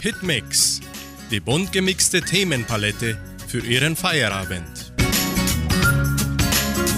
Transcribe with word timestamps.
Hitmix, 0.00 0.80
die 1.28 1.40
bunt 1.40 1.72
gemixte 1.72 2.20
Themenpalette 2.20 3.18
für 3.48 3.58
Ihren 3.58 3.96
Feierabend. 3.96 4.92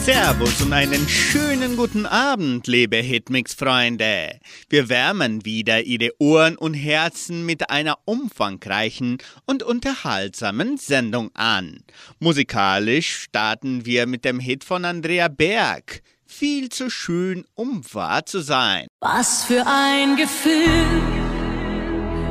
Servus 0.04 0.60
und 0.60 0.72
einen 0.74 1.08
schönen 1.08 1.76
guten 1.76 2.04
Abend, 2.04 2.66
liebe 2.66 2.96
Hitmix-Freunde. 2.98 4.38
Wir 4.68 4.88
wärmen 4.90 5.46
wieder 5.46 5.82
Ihre 5.82 6.10
Ohren 6.18 6.58
und 6.58 6.74
Herzen 6.74 7.46
mit 7.46 7.70
einer 7.70 7.96
umfangreichen 8.04 9.16
und 9.46 9.62
unterhaltsamen 9.62 10.76
Sendung 10.76 11.30
an. 11.34 11.82
Musikalisch 12.18 13.14
starten 13.22 13.86
wir 13.86 14.06
mit 14.06 14.26
dem 14.26 14.40
Hit 14.40 14.62
von 14.62 14.84
Andrea 14.84 15.28
Berg. 15.28 16.02
Viel 16.26 16.68
zu 16.68 16.90
schön, 16.90 17.44
um 17.54 17.82
wahr 17.92 18.26
zu 18.26 18.40
sein. 18.40 18.86
Was 19.00 19.44
für 19.44 19.66
ein 19.66 20.16
Gefühl, 20.16 21.19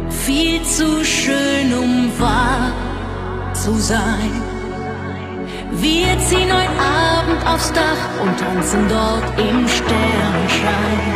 viel 0.09 0.62
zu 0.63 1.04
schön, 1.04 1.73
um 1.73 2.12
wahr 2.20 2.72
zu 3.54 3.73
sein. 3.76 4.41
Wir 5.72 6.18
ziehen 6.20 6.52
heute 6.52 6.80
Abend 6.80 7.45
aufs 7.48 7.72
Dach 7.72 8.22
und 8.22 8.38
tanzen 8.40 8.88
dort 8.90 9.40
im 9.40 9.68
Sternenschein. 9.68 11.09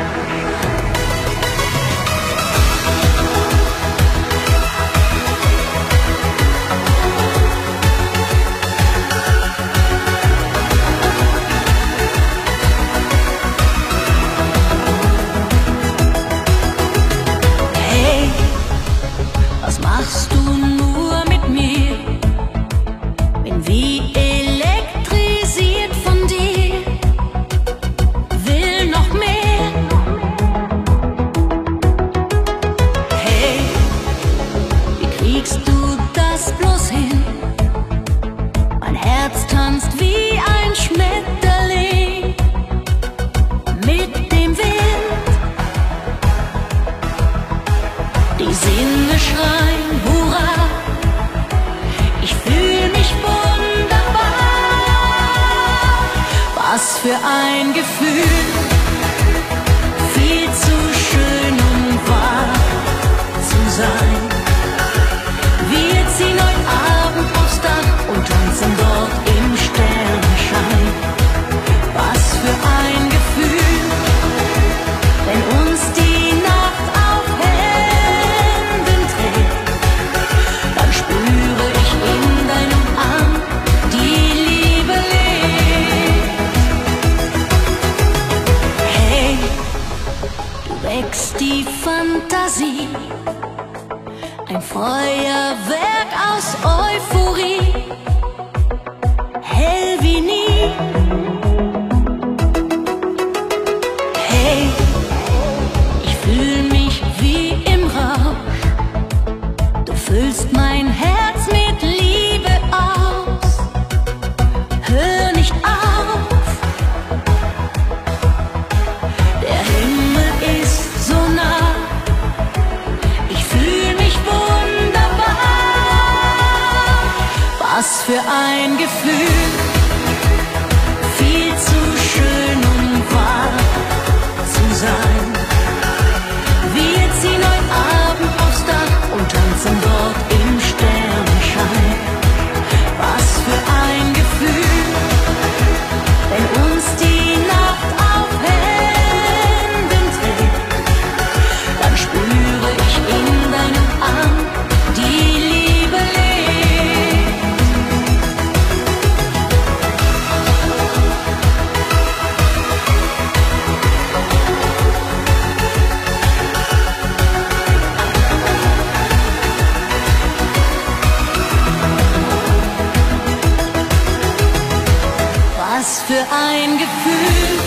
Ein 176.33 176.77
Gefühl, 176.79 177.59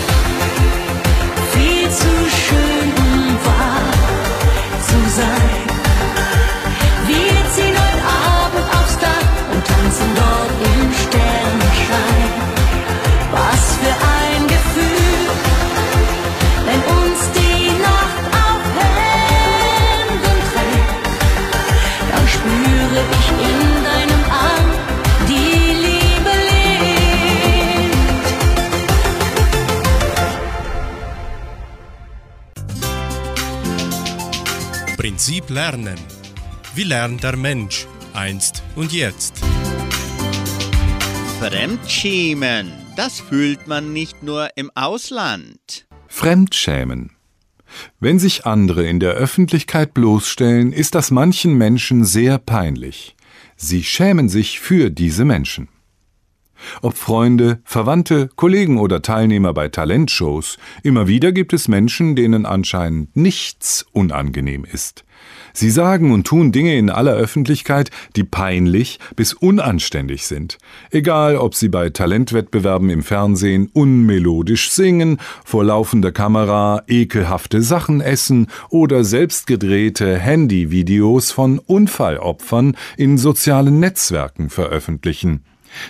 viel 1.53 1.89
zu 1.89 2.11
schön, 2.29 2.76
Lernen. 35.57 35.97
Wie 36.75 36.83
lernt 36.83 37.23
der 37.23 37.35
Mensch 37.35 37.87
einst 38.13 38.61
und 38.75 38.93
jetzt? 38.93 39.41
Fremdschämen, 41.39 42.71
das 42.95 43.19
fühlt 43.19 43.65
man 43.65 43.91
nicht 43.91 44.21
nur 44.21 44.49
im 44.55 44.69
Ausland. 44.75 45.87
Fremdschämen. 46.09 47.09
Wenn 47.99 48.19
sich 48.19 48.45
andere 48.45 48.85
in 48.85 48.99
der 48.99 49.13
Öffentlichkeit 49.13 49.95
bloßstellen, 49.95 50.73
ist 50.73 50.93
das 50.93 51.09
manchen 51.09 51.55
Menschen 51.57 52.05
sehr 52.05 52.37
peinlich. 52.37 53.15
Sie 53.55 53.83
schämen 53.83 54.29
sich 54.29 54.59
für 54.59 54.91
diese 54.91 55.25
Menschen. 55.25 55.69
Ob 56.83 56.95
Freunde, 56.95 57.61
Verwandte, 57.63 58.29
Kollegen 58.35 58.77
oder 58.77 59.01
Teilnehmer 59.01 59.55
bei 59.55 59.69
Talentshows, 59.69 60.59
immer 60.83 61.07
wieder 61.07 61.31
gibt 61.31 61.51
es 61.53 61.67
Menschen, 61.67 62.15
denen 62.15 62.45
anscheinend 62.45 63.15
nichts 63.15 63.87
unangenehm 63.91 64.63
ist. 64.63 65.03
Sie 65.59 65.71
sagen 65.71 66.11
und 66.11 66.27
tun 66.27 66.51
Dinge 66.51 66.77
in 66.77 66.91
aller 66.91 67.15
Öffentlichkeit, 67.15 67.89
die 68.15 68.23
peinlich 68.23 68.99
bis 69.15 69.33
unanständig 69.33 70.27
sind. 70.27 70.59
Egal, 70.91 71.35
ob 71.35 71.55
sie 71.55 71.67
bei 71.67 71.89
Talentwettbewerben 71.89 72.91
im 72.91 73.01
Fernsehen 73.01 73.67
unmelodisch 73.73 74.69
singen, 74.69 75.17
vor 75.43 75.63
laufender 75.63 76.11
Kamera 76.11 76.83
ekelhafte 76.87 77.63
Sachen 77.63 78.01
essen 78.01 78.49
oder 78.69 79.03
selbstgedrehte 79.03 80.19
Handyvideos 80.19 81.31
von 81.31 81.57
Unfallopfern 81.57 82.77
in 82.95 83.17
sozialen 83.17 83.79
Netzwerken 83.79 84.51
veröffentlichen. 84.51 85.43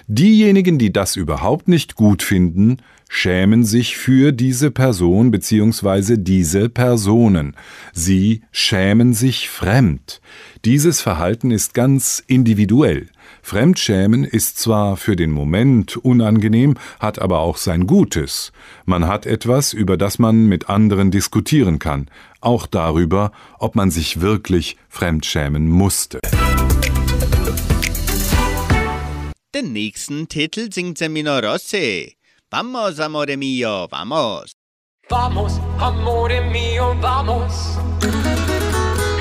Diejenigen, 0.07 0.77
die 0.77 0.93
das 0.93 1.17
überhaupt 1.17 1.67
nicht 1.67 1.95
gut 1.95 2.23
finden, 2.23 2.77
schämen 3.09 3.63
sich 3.63 3.97
für 3.97 4.31
diese 4.31 4.71
Person 4.71 5.31
bzw. 5.31 6.17
diese 6.17 6.69
Personen. 6.69 7.55
Sie 7.93 8.41
schämen 8.51 9.13
sich 9.13 9.49
fremd. 9.49 10.21
Dieses 10.65 11.01
Verhalten 11.01 11.51
ist 11.51 11.73
ganz 11.73 12.23
individuell. 12.27 13.07
Fremdschämen 13.41 14.23
ist 14.23 14.59
zwar 14.59 14.97
für 14.97 15.15
den 15.15 15.31
Moment 15.31 15.95
unangenehm, 15.97 16.75
hat 16.99 17.19
aber 17.19 17.39
auch 17.39 17.57
sein 17.57 17.87
Gutes. 17.87 18.51
Man 18.85 19.07
hat 19.07 19.25
etwas, 19.25 19.73
über 19.73 19.97
das 19.97 20.19
man 20.19 20.47
mit 20.47 20.69
anderen 20.69 21.11
diskutieren 21.11 21.79
kann, 21.79 22.09
auch 22.41 22.67
darüber, 22.67 23.31
ob 23.59 23.75
man 23.75 23.91
sich 23.91 24.21
wirklich 24.21 24.77
fremdschämen 24.89 25.67
musste. 25.69 26.19
Den 29.55 29.73
nächsten 29.73 30.27
Titel 30.27 30.71
singt 30.71 30.97
Semino 30.97 31.39
Rossi. 31.39 32.16
Vamos, 32.49 32.97
amore 33.01 33.35
mio, 33.35 33.89
vamos. 33.89 34.55
Vamos, 35.09 35.59
amore 35.79 36.39
mio, 36.49 36.95
vamos. 37.01 37.77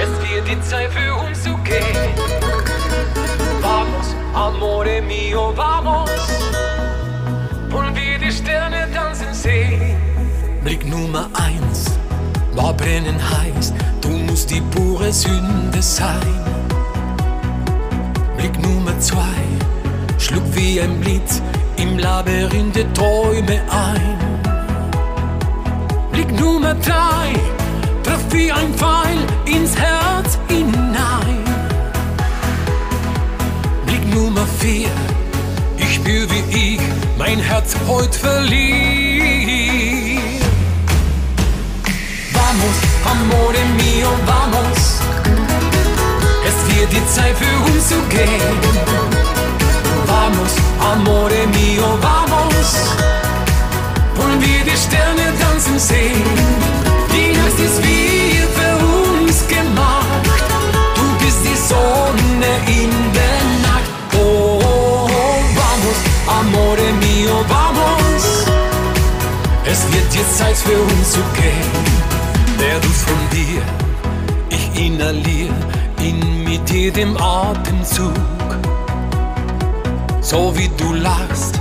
Es 0.01 0.11
wird 0.23 0.47
die 0.47 0.61
Zeit 0.61 0.93
für 0.93 1.13
uns 1.13 1.43
zu 1.43 1.57
gehen. 1.65 2.15
Vamos, 3.61 4.15
amore 4.33 5.03
mio, 5.03 5.53
vamos. 5.57 6.09
Und 7.73 7.97
wir 7.97 8.17
die 8.17 8.31
Sterne 8.31 8.89
tanzen 8.95 9.35
sehen. 9.35 10.01
Blick 10.63 10.87
Nummer 10.87 11.29
eins 11.35 11.99
war 12.55 12.75
brennen 12.75 13.19
heiß. 13.19 13.73
Du 14.03 14.11
musst 14.11 14.51
die 14.51 14.61
pure 14.61 15.13
Sünde 15.13 15.83
sein. 15.83 16.45
Blick 18.37 18.57
Nummer 18.61 18.97
zwei 19.01 19.35
schlug 20.17 20.45
wie 20.55 20.81
ein 20.81 21.01
Blitz 21.01 21.43
im 21.77 21.99
Labyrinth 21.99 22.77
der 22.77 22.93
Träume 22.93 23.61
ein. 23.71 24.19
Blick 26.13 26.31
Nummer 26.41 26.75
drei 26.75 27.35
traf 28.03 28.21
wie 28.31 28.51
ein 28.51 28.73
Pfeil 28.75 29.19
ins 29.45 29.77
Herz 29.77 30.39
hinein. 30.49 31.45
Blick 33.87 34.15
Nummer 34.15 34.47
vier, 34.59 34.91
ich 35.77 35.95
spür 35.95 36.27
wie 36.31 36.75
ich 36.75 36.81
mein 37.19 37.39
Herz 37.39 37.77
heute 37.87 38.19
verliere. 38.19 39.77
Vamos, 42.33 42.79
amore 43.05 43.63
mio, 43.77 44.11
vamos. 44.25 45.01
Es 46.49 46.57
wird 46.75 46.93
die 46.93 47.07
Zeit 47.15 47.37
für 47.37 47.73
uns 47.73 47.89
zu 47.89 48.01
gehen. 48.09 49.16
Vamos, 50.27 50.57
amore 50.81 51.47
mio, 51.55 51.87
vamos. 52.03 52.69
Wollen 54.17 54.41
wir 54.41 54.65
die 54.65 54.77
Sterne 54.77 55.33
tanzen 55.39 55.79
sehen? 55.79 56.25
Die 57.13 57.31
Nacht 57.39 57.59
ist 57.61 57.81
wie 57.85 58.43
für 58.57 58.75
uns 59.23 59.47
gemacht. 59.47 60.27
Du 60.97 61.25
bist 61.25 61.39
die 61.45 61.57
Sonne 61.71 62.53
in 62.67 62.91
der 63.15 63.41
Nacht. 63.69 63.91
Oh, 64.15 64.59
oh, 64.61 65.09
oh, 65.09 65.39
vamos, 65.61 65.99
amore 66.41 66.89
mio, 67.03 67.45
vamos. 67.49 68.25
Es 69.65 69.81
wird 69.93 70.13
jetzt 70.13 70.39
Zeit 70.39 70.57
für 70.57 70.77
uns 70.77 71.13
zu 71.13 71.21
gehen. 71.37 71.71
Der 72.59 72.81
Duft 72.81 73.09
von 73.09 73.31
dir, 73.31 73.63
ich 74.49 74.87
inhaliere 74.87 75.55
ihn 76.01 76.43
mit 76.43 76.69
jedem 76.69 77.17
Atemzug 77.17 78.36
so 80.29 80.53
wie 80.57 80.69
du 80.77 80.93
lachst, 80.93 81.55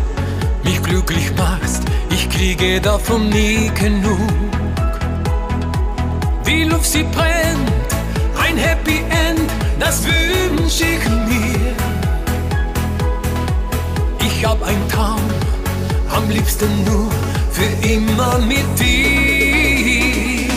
mich 0.63 0.81
glücklich 0.81 1.31
machst, 1.37 1.83
ich 2.09 2.27
kriege 2.29 2.81
davon 2.81 3.29
nie 3.29 3.69
genug. 3.75 4.31
Die 6.47 6.63
Luft 6.63 6.85
sie 6.85 7.03
brennt, 7.03 7.69
ein 8.43 8.57
Happy 8.57 9.03
End, 9.25 9.49
das 9.79 10.03
wünsch 10.03 10.81
ich 10.81 11.05
mir. 11.29 11.75
Ich 14.27 14.43
hab 14.43 14.59
ein 14.63 14.81
Traum, 14.89 15.21
am 16.09 16.27
liebsten 16.29 16.71
nur 16.85 17.11
für 17.51 17.87
immer 17.87 18.39
mit 18.39 18.67
dir. 18.79 20.49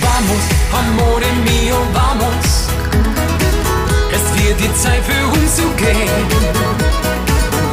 Vamos, 0.00 0.44
amore 0.78 1.30
mio, 1.44 1.76
vamos 1.92 2.49
wird 4.50 4.60
die 4.60 4.74
Zeit 4.74 5.02
für 5.04 5.26
uns 5.26 5.56
zu 5.56 5.68
gehen. 5.76 6.10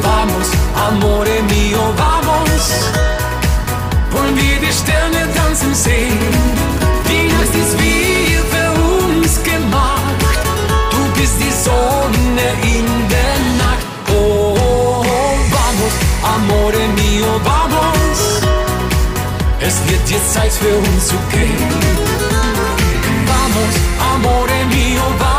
Vamos, 0.02 0.48
amore 0.86 1.42
mio, 1.50 1.84
vamos. 1.96 2.64
Wollen 4.12 4.36
wir 4.36 4.58
die 4.60 4.72
Sterne 4.72 5.22
tanzen 5.34 5.74
sehen? 5.74 6.18
Die 7.08 7.26
Nacht 7.32 7.54
ist 7.62 7.74
wie 7.82 8.38
für 8.52 8.70
uns 8.96 9.42
gemacht. 9.42 10.40
Du 10.92 11.20
bist 11.20 11.36
die 11.40 11.54
Sonne 11.66 12.46
in 12.62 12.86
der 13.14 13.36
Nacht. 13.62 13.86
Oh, 14.10 14.54
oh, 14.56 15.04
oh, 15.04 15.34
vamos, 15.56 15.94
amore 16.34 16.84
mio, 16.98 17.32
vamos. 17.44 18.18
Es 19.60 19.76
wird 19.88 20.08
jetzt 20.10 20.32
Zeit 20.32 20.52
für 20.52 20.76
uns 20.78 21.08
zu 21.08 21.16
gehen. 21.32 21.72
Vamos, 23.30 23.74
amore 24.12 24.58
mio, 24.70 25.02
vamos 25.18 25.37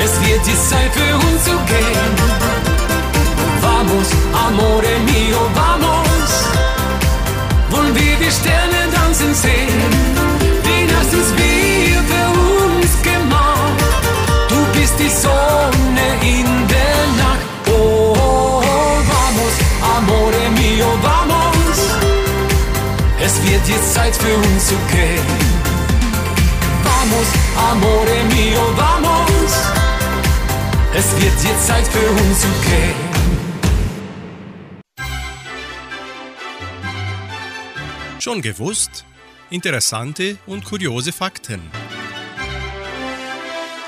wird 0.00 0.46
die 0.46 0.56
Zeit 0.68 0.92
für 0.92 1.14
uns 1.14 1.44
zu 1.44 1.56
gehen. 1.66 2.14
Vamos, 3.60 4.08
amore 4.46 4.94
mio, 5.06 5.42
vamos. 5.54 6.30
Wollen 7.70 7.94
wir 7.94 8.16
die 8.16 8.30
Sterne 8.30 8.80
tanzen 8.94 9.34
sehen? 9.34 9.80
Die 10.66 10.84
Nacht 10.92 11.12
ist 11.12 11.32
wie 11.36 11.96
für 12.10 12.28
uns 12.54 12.92
gemacht. 13.02 13.80
Du 14.48 14.58
bist 14.78 14.94
die 14.98 15.10
Sonne 15.10 16.06
in 16.22 16.46
der 16.74 17.00
Nacht. 17.22 17.46
Oh, 17.68 18.14
oh, 18.16 18.62
oh, 18.62 18.96
vamos, 19.12 19.54
amore 19.96 20.44
mio, 20.58 20.90
vamos. 21.02 21.78
Es 23.22 23.34
wird 23.42 23.68
jetzt 23.68 23.94
Zeit 23.94 24.16
für 24.16 24.34
uns 24.34 24.66
zu 24.66 24.76
gehen. 24.92 25.26
Vamos, 26.84 27.28
amore 27.70 28.18
mio, 28.34 28.64
vamos. 28.76 29.79
Es 30.92 31.12
wird 31.22 31.44
jetzt 31.44 31.66
Zeit 31.68 31.86
für 31.86 32.10
uns 32.10 32.40
zu 32.40 32.48
gehen. 32.68 33.10
Schon 38.18 38.42
gewusst? 38.42 39.04
Interessante 39.50 40.36
und 40.46 40.64
kuriose 40.64 41.12
Fakten. 41.12 41.60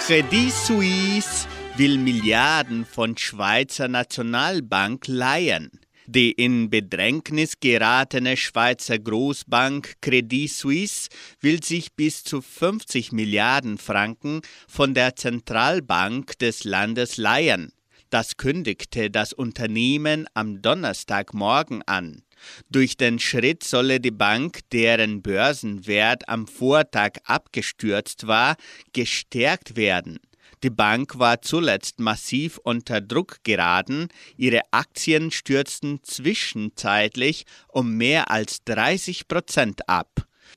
Credit 0.07 0.53
Suisse 0.53 1.49
will 1.77 1.99
Milliarden 1.99 2.87
von 2.87 3.17
Schweizer 3.17 3.89
Nationalbank 3.89 5.09
leihen. 5.09 5.81
Die 6.07 6.33
in 6.33 6.69
Bedrängnis 6.69 7.61
geratene 7.61 8.37
Schweizer 8.37 8.99
Großbank 8.99 10.01
Credit 10.01 10.51
Suisse 10.51 11.09
will 11.41 11.63
sich 11.63 11.93
bis 11.93 12.25
zu 12.25 12.43
50 12.43 13.13
Milliarden 13.13 13.79
Franken 13.79 14.41
von 14.67 14.95
der 14.95 15.15
Zentralbank 15.15 16.39
des 16.39 16.65
Landes 16.65 17.19
leihen. 17.19 17.73
Das 18.11 18.37
kündigte 18.37 19.11
das 19.11 19.33
Unternehmen 19.33 20.27
am 20.35 20.61
Donnerstagmorgen 20.61 21.83
an. 21.83 22.23
Durch 22.69 22.97
den 22.97 23.21
Schritt 23.21 23.63
solle 23.63 24.01
die 24.01 24.11
Bank, 24.11 24.61
deren 24.73 25.23
Börsenwert 25.23 26.29
am 26.29 26.49
Vortag 26.49 27.13
abgestürzt 27.25 28.27
war, 28.27 28.57
gestärkt 28.93 29.77
werden. 29.77 30.19
Die 30.63 30.71
Bank 30.71 31.19
war 31.19 31.43
zuletzt 31.43 31.99
massiv 31.99 32.59
unter 32.63 33.01
Druck 33.01 33.39
geraten, 33.43 34.09
ihre 34.37 34.61
Aktien 34.71 35.33
stürzten 35.33 36.01
zwischenzeitlich 36.05 37.47
um 37.67 37.97
mehr 37.97 38.31
als 38.31 38.63
30 38.65 39.27
Prozent 39.27 39.89
ab. 39.89 40.09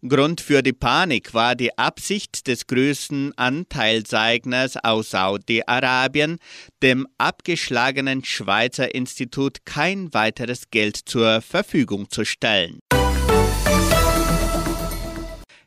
Grund 0.08 0.42
für 0.42 0.62
die 0.62 0.74
Panik 0.74 1.34
war 1.34 1.56
die 1.56 1.76
Absicht 1.78 2.46
des 2.46 2.68
größten 2.68 3.36
Anteilseigners 3.36 4.78
aus 4.78 5.12
Saudi-Arabien, 5.12 6.38
dem 6.84 7.08
abgeschlagenen 7.18 8.24
Schweizer 8.24 8.94
Institut 8.94 9.66
kein 9.66 10.14
weiteres 10.14 10.70
Geld 10.70 10.98
zur 10.98 11.42
Verfügung 11.42 12.12
zu 12.12 12.26
stellen. 12.26 12.80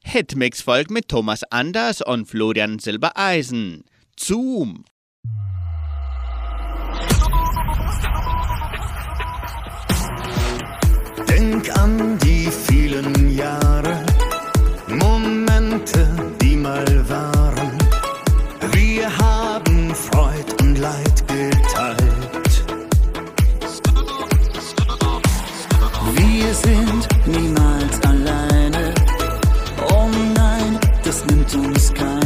Hitmix 0.04 0.62
folgt 0.62 0.90
mit 0.92 1.08
Thomas 1.08 1.42
Anders 1.44 2.02
und 2.02 2.26
Florian 2.26 2.78
Silbereisen. 2.78 3.84
Zoom! 4.20 4.84
Denk 11.28 11.70
an 11.78 12.18
die 12.18 12.50
vielen 12.50 13.36
Jahre, 13.36 14.04
Momente, 14.88 16.08
die 16.42 16.56
mal 16.56 17.08
waren. 17.08 17.78
Wir 18.72 19.06
haben 19.18 19.94
Freud 19.94 20.52
und 20.60 20.78
Leid 20.78 21.24
geteilt. 21.28 22.64
Wir 26.14 26.54
sind 26.54 27.08
niemals 27.24 28.00
alleine. 28.04 28.94
Oh 29.92 30.08
nein, 30.34 30.78
das 31.04 31.24
nimmt 31.26 31.54
uns 31.54 31.94
keine. 31.94 32.17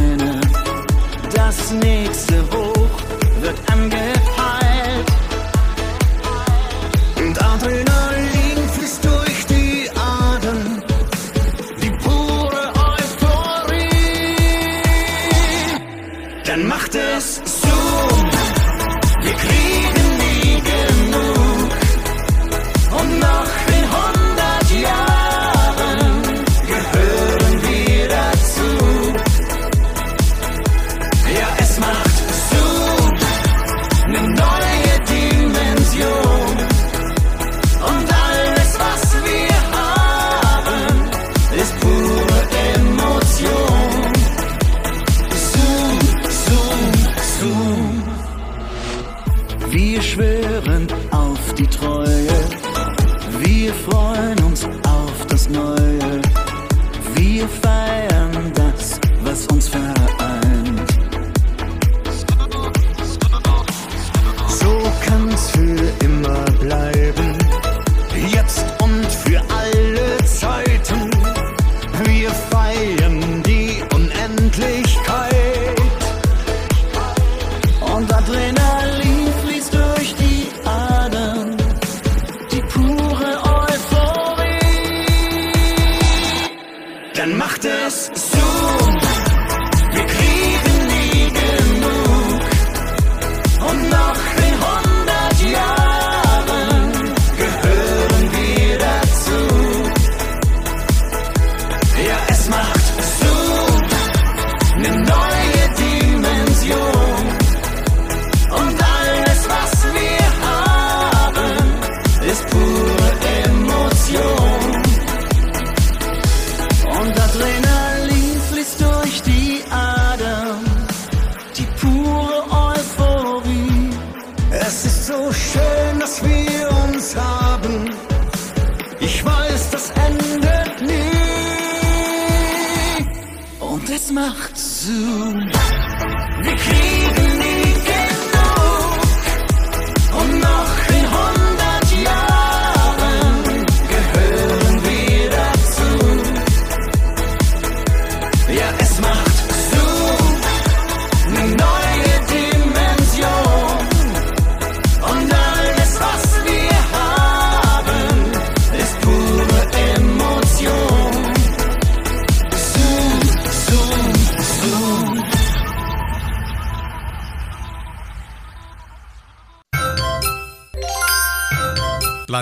Das 1.54 1.70
nächste 1.70 2.42
Hoch 2.50 2.71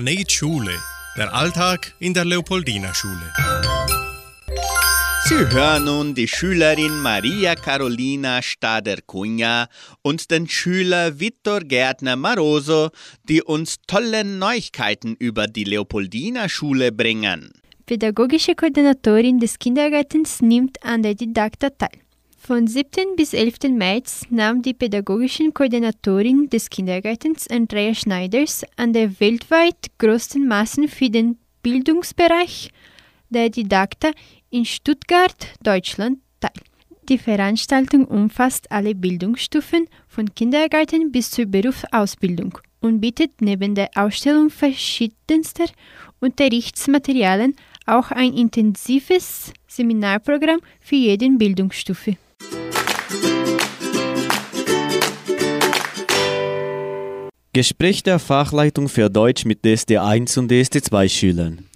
Planet 0.00 0.32
Schule. 0.32 0.72
Der 1.14 1.34
Alltag 1.34 1.92
in 1.98 2.14
der 2.14 2.24
Leopoldina 2.24 2.94
Schule. 2.94 3.34
Sie 5.26 5.34
hören 5.54 5.84
nun 5.84 6.14
die 6.14 6.26
Schülerin 6.26 7.00
Maria 7.00 7.54
Carolina 7.54 8.40
Stader-Cunha 8.40 9.68
und 10.00 10.30
den 10.30 10.48
Schüler 10.48 11.20
Vittor 11.20 11.60
Gärtner 11.60 12.16
Maroso, 12.16 12.88
die 13.28 13.42
uns 13.42 13.76
tolle 13.86 14.24
Neuigkeiten 14.24 15.16
über 15.16 15.46
die 15.46 15.64
Leopoldina 15.64 16.48
Schule 16.48 16.92
bringen. 16.92 17.52
Pädagogische 17.84 18.54
Koordinatorin 18.54 19.38
des 19.38 19.58
Kindergartens 19.58 20.40
nimmt 20.40 20.82
an 20.82 21.02
der 21.02 21.14
Didakta 21.14 21.68
teil. 21.68 22.00
Von 22.50 22.66
7. 22.66 23.14
bis 23.16 23.32
11. 23.32 23.78
März 23.78 24.22
nahm 24.28 24.60
die 24.60 24.74
pädagogische 24.74 25.52
Koordinatorin 25.52 26.50
des 26.50 26.68
Kindergartens 26.68 27.46
Andrea 27.48 27.94
Schneiders 27.94 28.64
an 28.76 28.92
der 28.92 29.20
weltweit 29.20 29.76
größten 29.98 30.48
Massen 30.48 30.88
für 30.88 31.08
den 31.10 31.38
Bildungsbereich 31.62 32.72
der 33.28 33.50
Didakta 33.50 34.10
in 34.50 34.64
Stuttgart, 34.64 35.46
Deutschland, 35.62 36.18
teil. 36.40 36.50
Die 37.08 37.18
Veranstaltung 37.18 38.04
umfasst 38.06 38.72
alle 38.72 38.96
Bildungsstufen 38.96 39.86
von 40.08 40.34
Kindergarten 40.34 41.12
bis 41.12 41.30
zur 41.30 41.46
Berufsausbildung 41.46 42.58
und 42.80 43.00
bietet 43.00 43.40
neben 43.40 43.76
der 43.76 43.90
Ausstellung 43.94 44.50
verschiedenster 44.50 45.66
Unterrichtsmaterialien 46.18 47.54
auch 47.86 48.10
ein 48.10 48.34
intensives 48.34 49.52
Seminarprogramm 49.68 50.58
für 50.80 50.96
jeden 50.96 51.38
Bildungsstufe. 51.38 52.16
Gespräch 57.52 58.04
der 58.04 58.20
Fachleitung 58.20 58.88
für 58.88 59.10
Deutsch 59.10 59.44
mit 59.44 59.64
DSD1 59.64 60.38
und 60.38 60.52
DSD2 60.52 61.08
Schülern. 61.08 61.66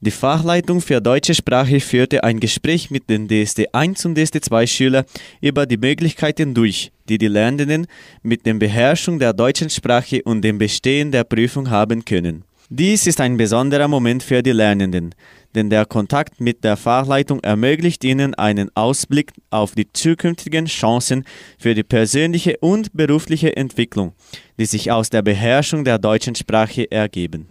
Die 0.00 0.12
Fachleitung 0.12 0.80
für 0.80 1.00
deutsche 1.00 1.34
Sprache 1.34 1.80
führte 1.80 2.22
ein 2.22 2.38
Gespräch 2.38 2.88
mit 2.92 3.10
den 3.10 3.26
DSD1 3.26 4.06
und 4.06 4.16
DSD2 4.16 4.66
Schülern 4.68 5.04
über 5.40 5.66
die 5.66 5.76
Möglichkeiten 5.76 6.54
durch, 6.54 6.92
die 7.08 7.18
die 7.18 7.26
Lernenden 7.26 7.88
mit 8.22 8.46
der 8.46 8.54
Beherrschung 8.54 9.18
der 9.18 9.32
deutschen 9.32 9.70
Sprache 9.70 10.22
und 10.22 10.42
dem 10.42 10.58
Bestehen 10.58 11.10
der 11.10 11.24
Prüfung 11.24 11.68
haben 11.68 12.04
können. 12.04 12.44
Dies 12.70 13.06
ist 13.06 13.20
ein 13.20 13.36
besonderer 13.36 13.88
Moment 13.88 14.22
für 14.22 14.42
die 14.42 14.52
Lernenden, 14.52 15.14
denn 15.54 15.68
der 15.68 15.84
Kontakt 15.84 16.40
mit 16.40 16.64
der 16.64 16.78
Fachleitung 16.78 17.40
ermöglicht 17.40 18.02
ihnen 18.04 18.34
einen 18.34 18.70
Ausblick 18.74 19.32
auf 19.50 19.74
die 19.74 19.92
zukünftigen 19.92 20.64
Chancen 20.64 21.24
für 21.58 21.74
die 21.74 21.82
persönliche 21.82 22.56
und 22.60 22.94
berufliche 22.94 23.54
Entwicklung, 23.54 24.14
die 24.58 24.64
sich 24.64 24.90
aus 24.90 25.10
der 25.10 25.20
Beherrschung 25.20 25.84
der 25.84 25.98
deutschen 25.98 26.34
Sprache 26.34 26.90
ergeben. 26.90 27.50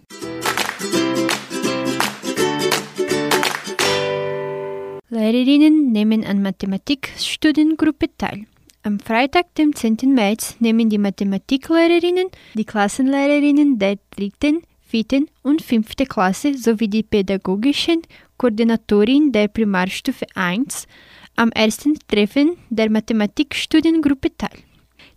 Lehrerinnen 5.10 5.92
nehmen 5.92 6.24
an 6.24 6.42
Mathematikstudiengruppe 6.42 8.06
teil. 8.18 8.46
Am 8.82 8.98
Freitag, 8.98 9.54
dem 9.54 9.76
10. 9.76 10.12
März, 10.12 10.56
nehmen 10.58 10.90
die 10.90 10.98
Mathematiklehrerinnen, 10.98 12.26
die 12.54 12.64
Klassenlehrerinnen 12.64 13.78
der 13.78 13.96
dritten, 14.10 14.62
vierten 14.94 15.26
und 15.42 15.60
fünften 15.60 16.06
Klasse 16.06 16.56
sowie 16.56 16.86
die 16.86 17.02
pädagogischen 17.02 18.02
Koordinatorin 18.36 19.32
der 19.32 19.48
Primarstufe 19.48 20.24
1 20.36 20.86
am 21.34 21.50
ersten 21.50 21.98
Treffen 22.06 22.56
der 22.70 22.88
Mathematikstudiengruppe 22.90 24.28
teil. 24.38 24.60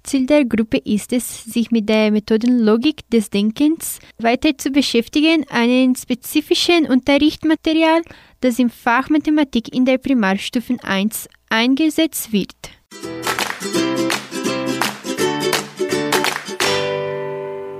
Ziel 0.01 0.25
der 0.25 0.45
Gruppe 0.45 0.77
ist 0.77 1.13
es, 1.13 1.43
sich 1.43 1.69
mit 1.69 1.87
der 1.89 2.09
Methodenlogik 2.09 3.07
des 3.11 3.29
Denkens 3.29 3.99
weiter 4.17 4.57
zu 4.57 4.71
beschäftigen, 4.71 5.45
einen 5.49 5.95
spezifischen 5.95 6.87
Unterrichtsmaterial, 6.87 8.01
das 8.41 8.57
im 8.57 8.71
Fach 8.71 9.11
Mathematik 9.11 9.71
in 9.75 9.85
der 9.85 9.99
Primarstufe 9.99 10.75
1 10.81 11.29
eingesetzt 11.49 12.33
wird. 12.33 12.55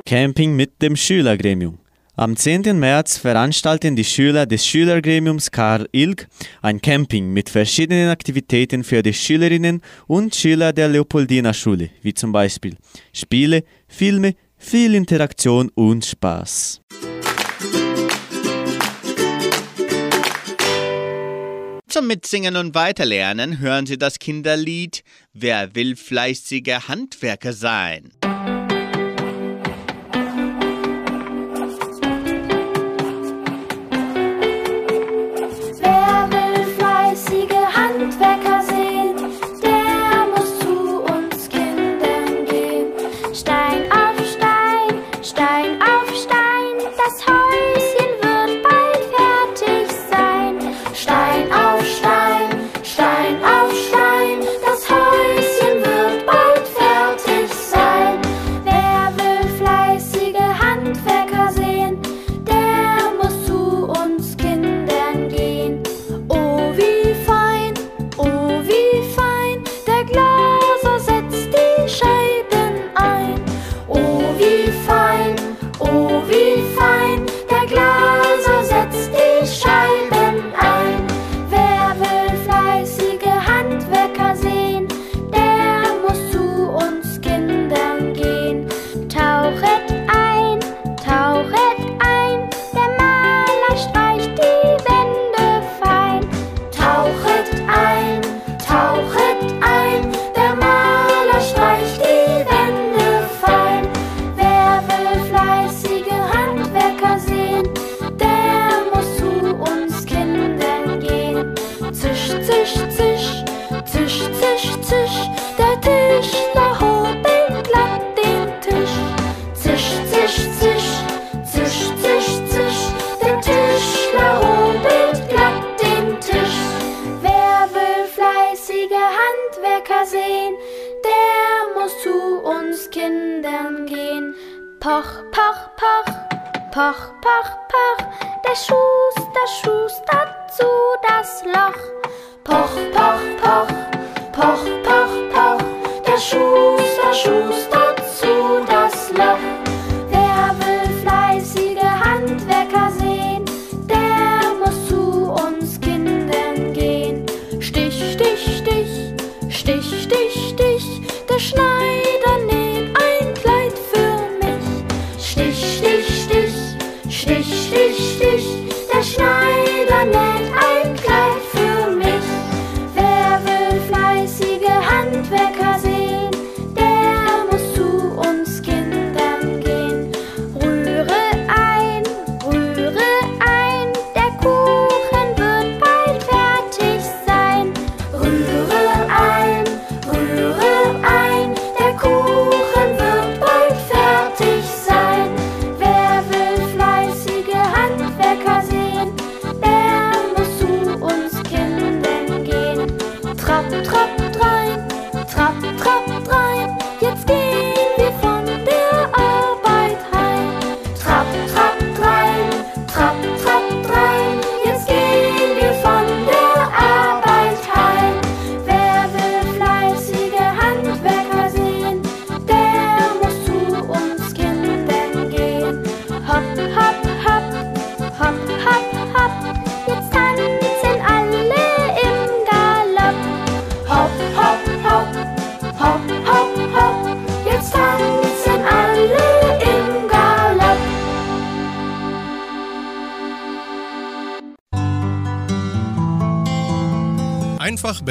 Camping 0.05 0.55
mit 0.55 0.79
dem 0.79 0.95
Schülergremium. 0.95 1.79
Am 2.19 2.35
10. 2.35 2.79
März 2.79 3.19
veranstalten 3.19 3.95
die 3.95 4.03
Schüler 4.03 4.47
des 4.47 4.65
Schülergremiums 4.65 5.51
Karl 5.51 5.87
Ilg 5.91 6.27
ein 6.63 6.81
Camping 6.81 7.31
mit 7.31 7.47
verschiedenen 7.47 8.09
Aktivitäten 8.09 8.83
für 8.83 9.03
die 9.03 9.13
Schülerinnen 9.13 9.83
und 10.07 10.33
Schüler 10.33 10.73
der 10.73 10.87
Leopoldina 10.87 11.53
Schule, 11.53 11.91
wie 12.01 12.15
zum 12.15 12.31
Beispiel 12.31 12.75
Spiele, 13.13 13.63
Filme, 13.87 14.33
viel 14.57 14.95
Interaktion 14.95 15.69
und 15.75 16.05
Spaß. 16.05 16.81
Zum 21.87 22.07
Mitsingen 22.07 22.55
und 22.55 22.73
Weiterlernen 22.73 23.59
hören 23.59 23.85
Sie 23.85 23.99
das 23.99 24.17
Kinderlied 24.17 25.03
Wer 25.33 25.75
will 25.75 25.95
fleißiger 25.95 26.87
Handwerker 26.87 27.53
sein? 27.53 28.11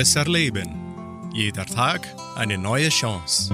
Besser 0.06 0.30
leben. 0.30 1.32
Jeder 1.34 1.66
Tag 1.66 2.06
eine 2.36 2.56
neue 2.56 2.90
Chance. 2.90 3.52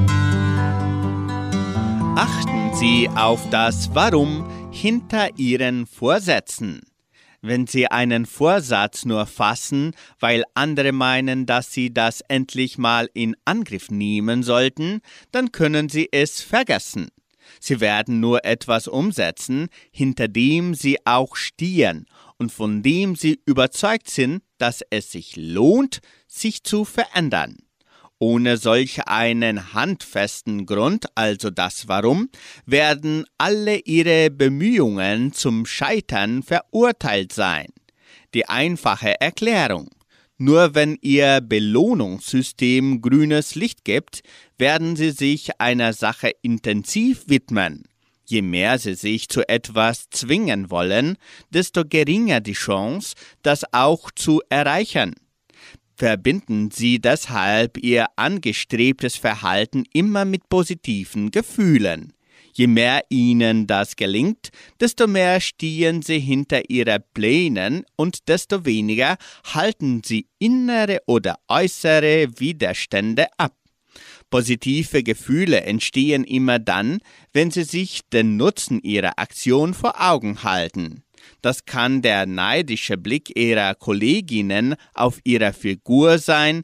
Achten 2.14 2.74
Sie 2.74 3.08
auf 3.08 3.48
das 3.48 3.94
Warum 3.94 4.46
hinter 4.70 5.30
Ihren 5.38 5.86
Vorsätzen. 5.86 6.82
Wenn 7.40 7.66
Sie 7.66 7.86
einen 7.86 8.26
Vorsatz 8.26 9.06
nur 9.06 9.24
fassen, 9.24 9.92
weil 10.20 10.44
andere 10.52 10.92
meinen, 10.92 11.46
dass 11.46 11.72
Sie 11.72 11.90
das 11.90 12.20
endlich 12.28 12.76
mal 12.76 13.08
in 13.14 13.34
Angriff 13.46 13.90
nehmen 13.90 14.42
sollten, 14.42 15.00
dann 15.30 15.52
können 15.52 15.88
Sie 15.88 16.10
es 16.12 16.42
vergessen. 16.42 17.08
Sie 17.60 17.80
werden 17.80 18.20
nur 18.20 18.44
etwas 18.44 18.88
umsetzen, 18.88 19.68
hinter 19.90 20.28
dem 20.28 20.74
Sie 20.74 20.98
auch 21.06 21.34
stehen 21.34 22.06
und 22.36 22.52
von 22.52 22.82
dem 22.82 23.16
Sie 23.16 23.40
überzeugt 23.46 24.10
sind, 24.10 24.42
dass 24.58 24.82
es 24.90 25.10
sich 25.10 25.34
lohnt, 25.36 26.00
sich 26.32 26.64
zu 26.64 26.84
verändern. 26.84 27.56
Ohne 28.18 28.56
solch 28.56 29.08
einen 29.08 29.74
handfesten 29.74 30.64
Grund, 30.64 31.06
also 31.16 31.50
das 31.50 31.88
Warum, 31.88 32.28
werden 32.66 33.24
alle 33.36 33.78
ihre 33.78 34.30
Bemühungen 34.30 35.32
zum 35.32 35.66
Scheitern 35.66 36.44
verurteilt 36.44 37.32
sein. 37.32 37.66
Die 38.32 38.48
einfache 38.48 39.20
Erklärung. 39.20 39.90
Nur 40.38 40.76
wenn 40.76 40.96
ihr 41.00 41.40
Belohnungssystem 41.40 43.00
grünes 43.00 43.56
Licht 43.56 43.84
gibt, 43.84 44.22
werden 44.56 44.94
sie 44.94 45.10
sich 45.10 45.60
einer 45.60 45.92
Sache 45.92 46.30
intensiv 46.42 47.24
widmen. 47.26 47.82
Je 48.24 48.40
mehr 48.40 48.78
sie 48.78 48.94
sich 48.94 49.28
zu 49.28 49.48
etwas 49.48 50.10
zwingen 50.10 50.70
wollen, 50.70 51.16
desto 51.50 51.84
geringer 51.84 52.40
die 52.40 52.52
Chance, 52.52 53.14
das 53.42 53.64
auch 53.72 54.12
zu 54.12 54.40
erreichen 54.48 55.14
verbinden 56.02 56.72
Sie 56.72 56.98
deshalb 56.98 57.78
Ihr 57.78 58.06
angestrebtes 58.16 59.14
Verhalten 59.14 59.84
immer 59.92 60.24
mit 60.24 60.48
positiven 60.48 61.30
Gefühlen. 61.30 62.12
Je 62.54 62.66
mehr 62.66 63.04
Ihnen 63.08 63.68
das 63.68 63.94
gelingt, 63.94 64.48
desto 64.80 65.06
mehr 65.06 65.40
stehen 65.40 66.02
Sie 66.02 66.18
hinter 66.18 66.68
Ihren 66.68 67.04
Plänen 67.14 67.84
und 67.94 68.28
desto 68.28 68.64
weniger 68.64 69.16
halten 69.54 70.02
Sie 70.04 70.26
innere 70.40 71.02
oder 71.06 71.38
äußere 71.46 72.26
Widerstände 72.36 73.28
ab. 73.38 73.54
Positive 74.28 75.04
Gefühle 75.04 75.60
entstehen 75.60 76.24
immer 76.24 76.58
dann, 76.58 76.98
wenn 77.32 77.52
Sie 77.52 77.62
sich 77.62 78.00
den 78.12 78.36
Nutzen 78.36 78.80
Ihrer 78.82 79.20
Aktion 79.20 79.72
vor 79.72 80.00
Augen 80.00 80.42
halten. 80.42 81.04
Das 81.40 81.64
kann 81.64 82.02
der 82.02 82.26
neidische 82.26 82.96
Blick 82.96 83.36
ihrer 83.36 83.74
Kolleginnen 83.74 84.74
auf 84.94 85.18
ihre 85.24 85.52
Figur 85.52 86.18
sein, 86.18 86.62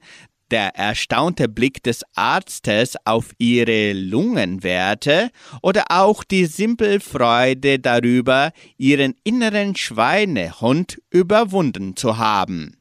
der 0.50 0.74
erstaunte 0.76 1.48
Blick 1.48 1.82
des 1.82 2.02
Arztes 2.14 2.96
auf 3.04 3.32
ihre 3.38 3.92
Lungenwerte 3.92 5.30
oder 5.62 5.84
auch 5.90 6.24
die 6.24 6.46
simple 6.46 7.00
Freude 7.00 7.78
darüber, 7.78 8.52
ihren 8.76 9.14
inneren 9.24 9.76
Schweinehund 9.76 11.00
überwunden 11.10 11.96
zu 11.96 12.16
haben. 12.16 12.77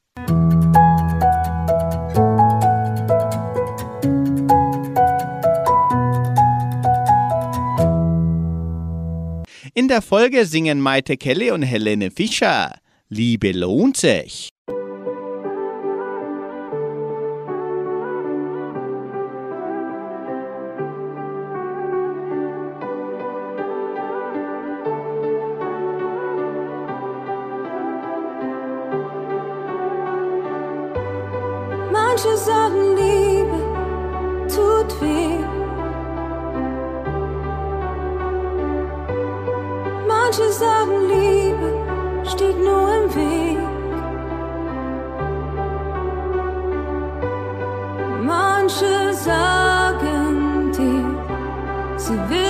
In 9.77 9.87
der 9.87 10.01
Folge 10.01 10.47
singen 10.47 10.81
Maite 10.81 11.17
Kelly 11.17 11.51
und 11.51 11.61
Helene 11.61 12.09
Fischer. 12.09 12.79
Liebe 13.09 13.51
lohnt 13.51 13.95
sich. 13.95 14.49
Manche 48.67 49.13
sagen 49.13 50.73
dir, 50.73 51.97
sie 51.97 52.19
wirft 52.29 52.46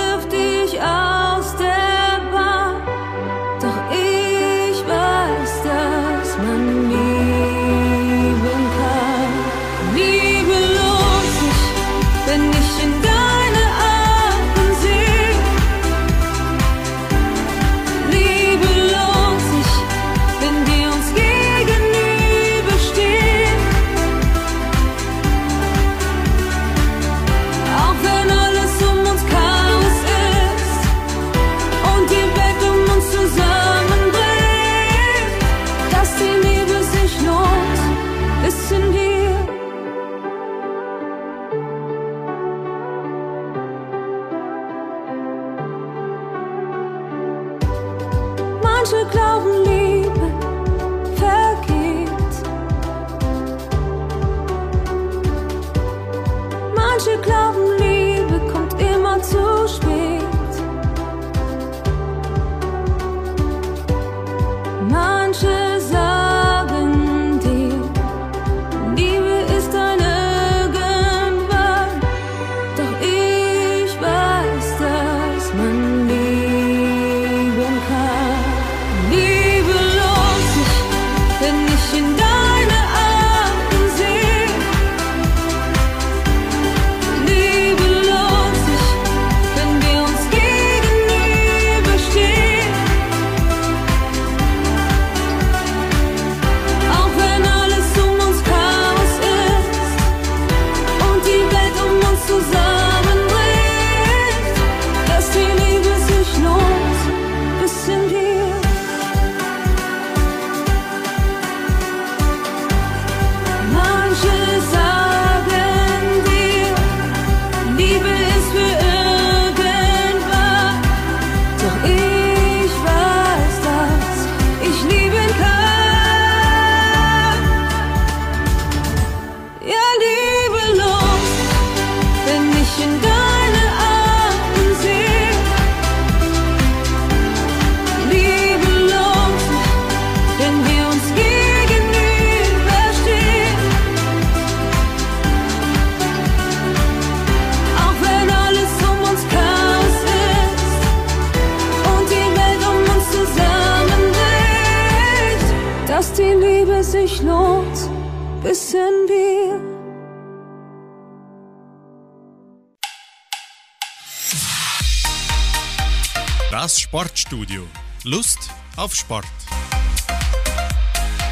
Sportstudio. 167.28 167.66
Lust 168.04 168.50
auf 168.76 168.94
Sport. 168.94 169.26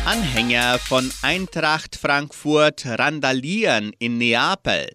Anhänger 0.04 0.78
von 0.78 1.11
Eintracht 1.22 1.96
Frankfurt 1.96 2.85
randalieren 2.85 3.92
in 3.98 4.18
Neapel. 4.18 4.90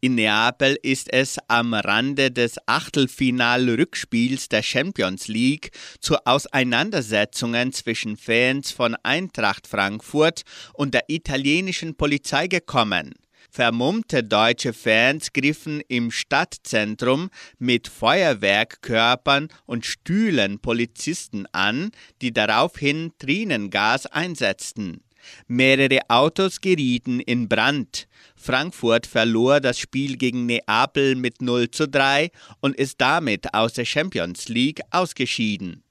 In 0.00 0.14
Neapel 0.14 0.78
ist 0.80 1.12
es 1.12 1.38
am 1.48 1.74
Rande 1.74 2.30
des 2.30 2.58
Achtelfinal-Rückspiels 2.66 4.48
der 4.48 4.62
Champions 4.62 5.26
League 5.26 5.70
zu 6.00 6.14
Auseinandersetzungen 6.24 7.72
zwischen 7.72 8.16
Fans 8.16 8.70
von 8.70 8.94
Eintracht 9.02 9.66
Frankfurt 9.66 10.42
und 10.74 10.94
der 10.94 11.06
italienischen 11.08 11.96
Polizei 11.96 12.46
gekommen. 12.46 13.14
Vermummte 13.56 14.22
deutsche 14.22 14.74
Fans 14.74 15.32
griffen 15.32 15.80
im 15.88 16.10
Stadtzentrum 16.10 17.30
mit 17.58 17.88
Feuerwerkkörpern 17.88 19.48
und 19.64 19.86
Stühlen 19.86 20.58
Polizisten 20.58 21.46
an, 21.52 21.90
die 22.20 22.34
daraufhin 22.34 23.12
Tränengas 23.18 24.04
einsetzten. 24.04 25.00
Mehrere 25.46 26.00
Autos 26.08 26.60
gerieten 26.60 27.18
in 27.18 27.48
Brand. 27.48 28.08
Frankfurt 28.36 29.06
verlor 29.06 29.60
das 29.60 29.78
Spiel 29.78 30.18
gegen 30.18 30.44
Neapel 30.44 31.14
mit 31.14 31.40
0 31.40 31.70
zu 31.70 31.88
3 31.88 32.30
und 32.60 32.76
ist 32.76 33.00
damit 33.00 33.54
aus 33.54 33.72
der 33.72 33.86
Champions 33.86 34.50
League 34.50 34.82
ausgeschieden. 34.90 35.82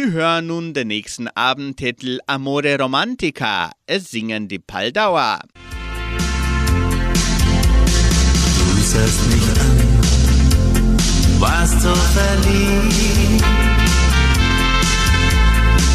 Sie 0.00 0.12
hören 0.12 0.46
nun 0.46 0.74
den 0.74 0.86
nächsten 0.86 1.26
Abendtitel 1.26 2.20
Amore 2.28 2.78
Romantica. 2.78 3.72
Es 3.84 4.12
singen 4.12 4.46
die 4.46 4.60
Paldauer. 4.60 5.40
Du 8.58 8.80
sahst 8.80 9.26
mich 9.26 9.42
an, 9.58 11.00
warst 11.40 11.82
so 11.82 11.92
verliebt. 11.92 13.44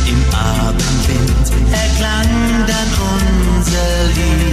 Im 0.10 0.22
Abendwind 0.36 1.48
erklang 1.72 2.68
dann 2.68 2.90
unser 3.56 4.04
Lied. 4.16 4.53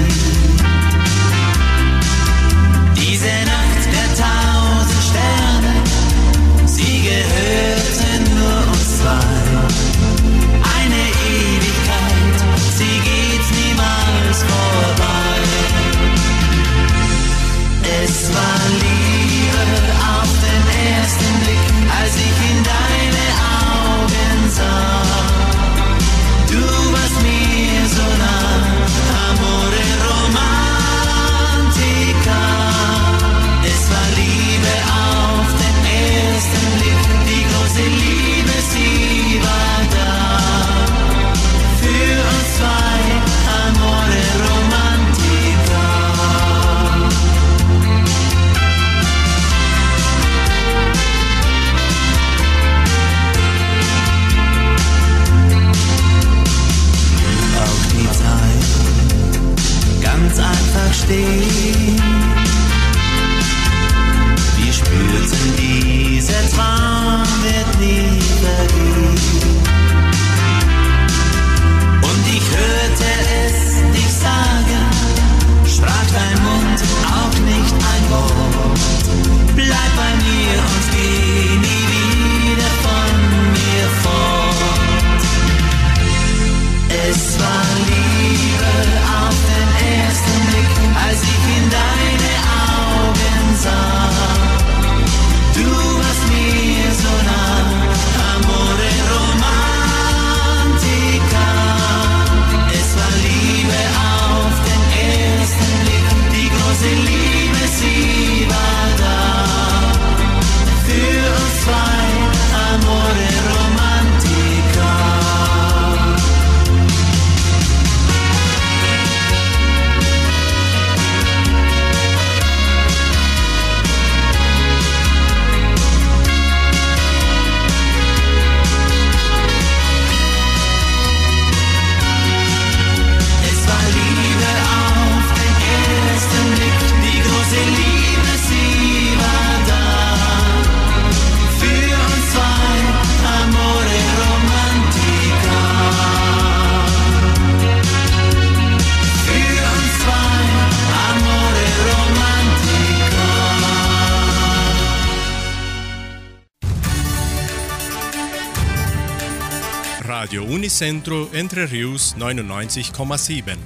Unicentro 160.81 161.29
Entre 161.35 161.71
Rius 161.71 162.17
99,7. 162.19 163.59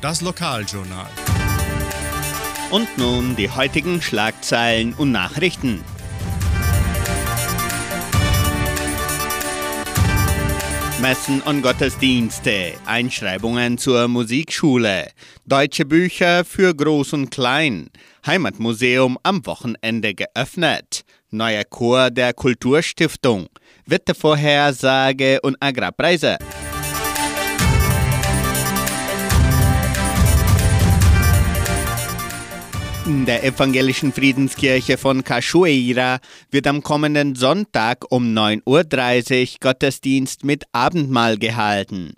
Das 0.00 0.20
Lokaljournal. 0.20 1.06
Und 2.72 2.88
nun 2.98 3.36
die 3.36 3.48
heutigen 3.48 4.02
Schlagzeilen 4.02 4.92
und 4.94 5.12
Nachrichten. 5.12 5.84
Messen 11.00 11.40
und 11.42 11.62
Gottesdienste, 11.62 12.72
Einschreibungen 12.84 13.78
zur 13.78 14.08
Musikschule, 14.08 15.12
deutsche 15.44 15.84
Bücher 15.84 16.44
für 16.44 16.74
Groß 16.74 17.12
und 17.12 17.30
Klein, 17.30 17.90
Heimatmuseum 18.26 19.18
am 19.22 19.46
Wochenende 19.46 20.14
geöffnet, 20.14 21.04
neuer 21.30 21.62
Chor 21.62 22.10
der 22.10 22.34
Kulturstiftung, 22.34 23.46
Wettervorhersage 23.86 25.40
und 25.42 25.56
Agrarpreise. 25.60 26.38
In 33.06 33.24
der 33.24 33.44
evangelischen 33.44 34.12
Friedenskirche 34.12 34.98
von 34.98 35.22
Cachoeira 35.22 36.18
wird 36.50 36.66
am 36.66 36.82
kommenden 36.82 37.36
Sonntag 37.36 38.04
um 38.10 38.34
9.30 38.34 39.52
Uhr 39.52 39.58
Gottesdienst 39.60 40.44
mit 40.44 40.64
Abendmahl 40.72 41.38
gehalten. 41.38 42.14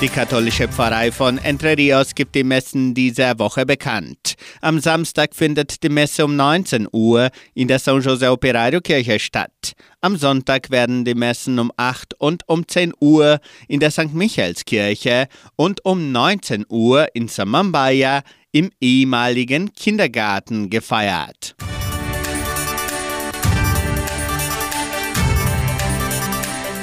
Die 0.00 0.08
katholische 0.08 0.66
Pfarrei 0.66 1.12
von 1.12 1.36
Entre 1.36 1.76
Rios 1.76 2.14
gibt 2.14 2.34
die 2.34 2.42
Messen 2.42 2.94
dieser 2.94 3.38
Woche 3.38 3.66
bekannt. 3.66 4.34
Am 4.62 4.80
Samstag 4.80 5.34
findet 5.34 5.82
die 5.82 5.90
Messe 5.90 6.24
um 6.24 6.36
19 6.36 6.88
Uhr 6.90 7.28
in 7.52 7.68
der 7.68 7.78
San 7.78 8.00
Jose 8.00 8.30
Operario 8.30 8.80
Kirche 8.80 9.18
statt. 9.18 9.74
Am 10.00 10.16
Sonntag 10.16 10.70
werden 10.70 11.04
die 11.04 11.14
Messen 11.14 11.58
um 11.58 11.70
8 11.76 12.14
und 12.18 12.48
um 12.48 12.66
10 12.66 12.94
Uhr 12.98 13.40
in 13.68 13.80
der 13.80 13.90
St. 13.90 14.14
Michaelskirche 14.14 15.28
und 15.56 15.84
um 15.84 16.12
19 16.12 16.64
Uhr 16.70 17.08
in 17.12 17.28
Samambaya 17.28 18.22
im 18.52 18.70
ehemaligen 18.80 19.74
Kindergarten 19.74 20.70
gefeiert. 20.70 21.54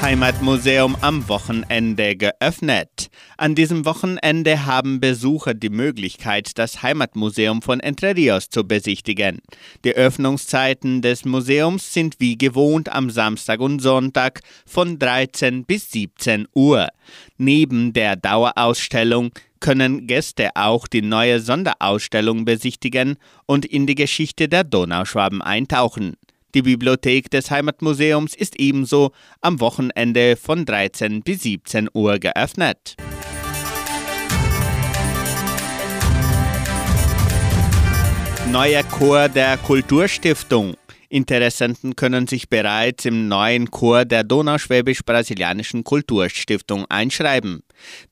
Heimatmuseum 0.01 0.95
am 1.01 1.27
Wochenende 1.27 2.15
geöffnet. 2.15 3.09
An 3.37 3.55
diesem 3.55 3.85
Wochenende 3.85 4.65
haben 4.65 4.99
Besucher 4.99 5.53
die 5.53 5.69
Möglichkeit, 5.69 6.57
das 6.57 6.83
Heimatmuseum 6.83 7.61
von 7.61 7.79
Entre 7.79 8.15
Rios 8.15 8.49
zu 8.49 8.63
besichtigen. 8.63 9.41
Die 9.83 9.93
Öffnungszeiten 9.93 11.01
des 11.01 11.25
Museums 11.25 11.93
sind 11.93 12.15
wie 12.19 12.37
gewohnt 12.37 12.89
am 12.89 13.09
Samstag 13.09 13.59
und 13.59 13.79
Sonntag 13.79 14.41
von 14.65 14.99
13 14.99 15.65
bis 15.65 15.91
17 15.91 16.47
Uhr. 16.53 16.87
Neben 17.37 17.91
der 17.91 18.15
Dauerausstellung 18.15 19.31
können 19.59 20.07
Gäste 20.07 20.51
auch 20.55 20.87
die 20.87 21.01
neue 21.01 21.39
Sonderausstellung 21.39 22.45
besichtigen 22.45 23.17
und 23.45 23.65
in 23.65 23.87
die 23.87 23.95
Geschichte 23.95 24.47
der 24.47 24.63
Donauschwaben 24.63 25.41
eintauchen. 25.41 26.15
Die 26.57 26.63
Bibliothek 26.63 27.29
des 27.29 27.51
Heimatmuseums 27.51 28.33
ist 28.33 28.59
ebenso 28.59 29.11
am 29.41 29.59
Wochenende 29.59 30.35
von 30.35 30.65
13 30.65 31.21
bis 31.21 31.43
17 31.43 31.87
Uhr 31.93 32.17
geöffnet. 32.17 32.95
Neuer 38.51 38.81
Chor 38.85 39.29
der 39.29 39.57
Kulturstiftung. 39.57 40.73
Interessenten 41.09 41.95
können 41.95 42.27
sich 42.27 42.49
bereits 42.49 43.05
im 43.05 43.27
neuen 43.27 43.71
Chor 43.71 44.03
der 44.03 44.23
Donauschwäbisch-Brasilianischen 44.23 45.83
Kulturstiftung 45.83 46.85
einschreiben. 46.89 47.63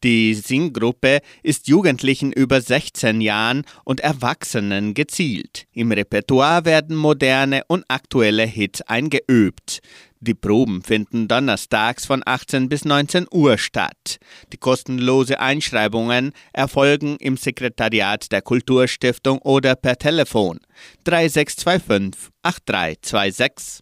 Die 0.03 0.33
Singgruppe 0.33 1.19
ist 1.43 1.67
Jugendlichen 1.67 2.31
über 2.31 2.61
16 2.61 3.19
Jahren 3.19 3.63
und 3.83 3.99
Erwachsenen 3.99 4.93
gezielt. 4.93 5.65
Im 5.73 5.91
Repertoire 5.91 6.63
werden 6.63 6.95
moderne 6.95 7.63
und 7.67 7.83
aktuelle 7.89 8.45
Hits 8.45 8.81
eingeübt. 8.81 9.81
Die 10.25 10.33
Proben 10.33 10.81
finden 10.81 11.27
donnerstags 11.27 12.07
von 12.07 12.23
18 12.25 12.67
bis 12.67 12.83
19 12.83 13.27
Uhr 13.31 13.59
statt. 13.59 14.17
Die 14.51 14.57
kostenlose 14.57 15.39
Einschreibungen 15.39 16.31
erfolgen 16.51 17.17
im 17.19 17.37
Sekretariat 17.37 18.31
der 18.31 18.41
Kulturstiftung 18.41 19.37
oder 19.43 19.75
per 19.75 19.99
Telefon 19.99 20.61
3625 21.03 22.31
8326. 22.41 23.81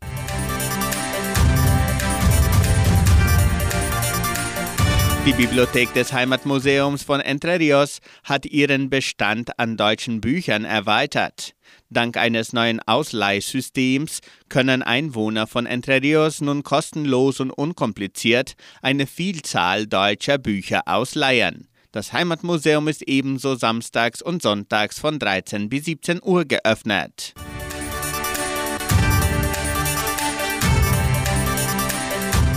Die 5.25 5.31
Bibliothek 5.31 5.93
des 5.93 6.11
Heimatmuseums 6.11 7.03
von 7.03 7.21
Entre 7.21 7.57
Rios 7.57 7.99
hat 8.25 8.45
ihren 8.45 8.89
Bestand 8.89 9.57
an 9.57 9.77
deutschen 9.77 10.19
Büchern 10.19 10.65
erweitert. 10.65 11.53
Dank 11.93 12.17
eines 12.17 12.51
neuen 12.51 12.79
Ausleihsystems 12.79 14.19
können 14.49 14.81
Einwohner 14.81 15.47
von 15.47 15.65
Entre 15.65 16.01
Rios 16.01 16.41
nun 16.41 16.63
kostenlos 16.63 17.39
und 17.39 17.51
unkompliziert 17.51 18.55
eine 18.81 19.07
Vielzahl 19.07 19.87
deutscher 19.87 20.37
Bücher 20.37 20.81
ausleihen. 20.85 21.67
Das 21.91 22.11
Heimatmuseum 22.11 22.87
ist 22.87 23.03
ebenso 23.03 23.55
samstags 23.55 24.21
und 24.21 24.41
sonntags 24.41 24.99
von 24.99 25.19
13 25.19 25.69
bis 25.69 25.85
17 25.85 26.21
Uhr 26.23 26.45
geöffnet. 26.45 27.35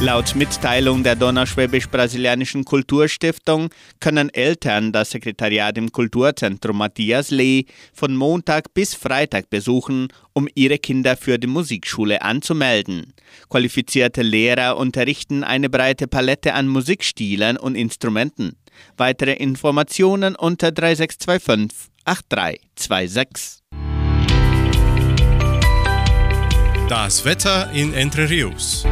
Laut 0.00 0.34
Mitteilung 0.36 1.02
der 1.02 1.16
Donauschwäbisch-Brasilianischen 1.16 2.66
Kulturstiftung 2.66 3.70
können 3.98 4.28
Eltern 4.28 4.92
das 4.92 5.10
Sekretariat 5.10 5.78
im 5.78 5.90
Kulturzentrum 5.90 6.76
Matthias 6.76 7.30
Lee 7.30 7.64
von 7.94 8.14
Montag 8.14 8.74
bis 8.74 8.94
Freitag 8.94 9.48
besuchen, 9.48 10.08
um 10.34 10.48
ihre 10.54 10.78
Kinder 10.78 11.16
für 11.16 11.38
die 11.38 11.46
Musikschule 11.46 12.20
anzumelden. 12.20 13.14
Qualifizierte 13.48 14.20
Lehrer 14.20 14.76
unterrichten 14.76 15.42
eine 15.42 15.70
breite 15.70 16.06
Palette 16.06 16.52
an 16.52 16.68
Musikstilen 16.68 17.56
und 17.56 17.74
Instrumenten. 17.74 18.56
Weitere 18.98 19.32
Informationen 19.32 20.36
unter 20.36 20.72
3625 20.72 21.88
8326. 22.04 23.62
Das 26.88 27.24
Wetter 27.24 27.72
in 27.72 27.94
Entre 27.94 28.28
Rios. 28.28 28.84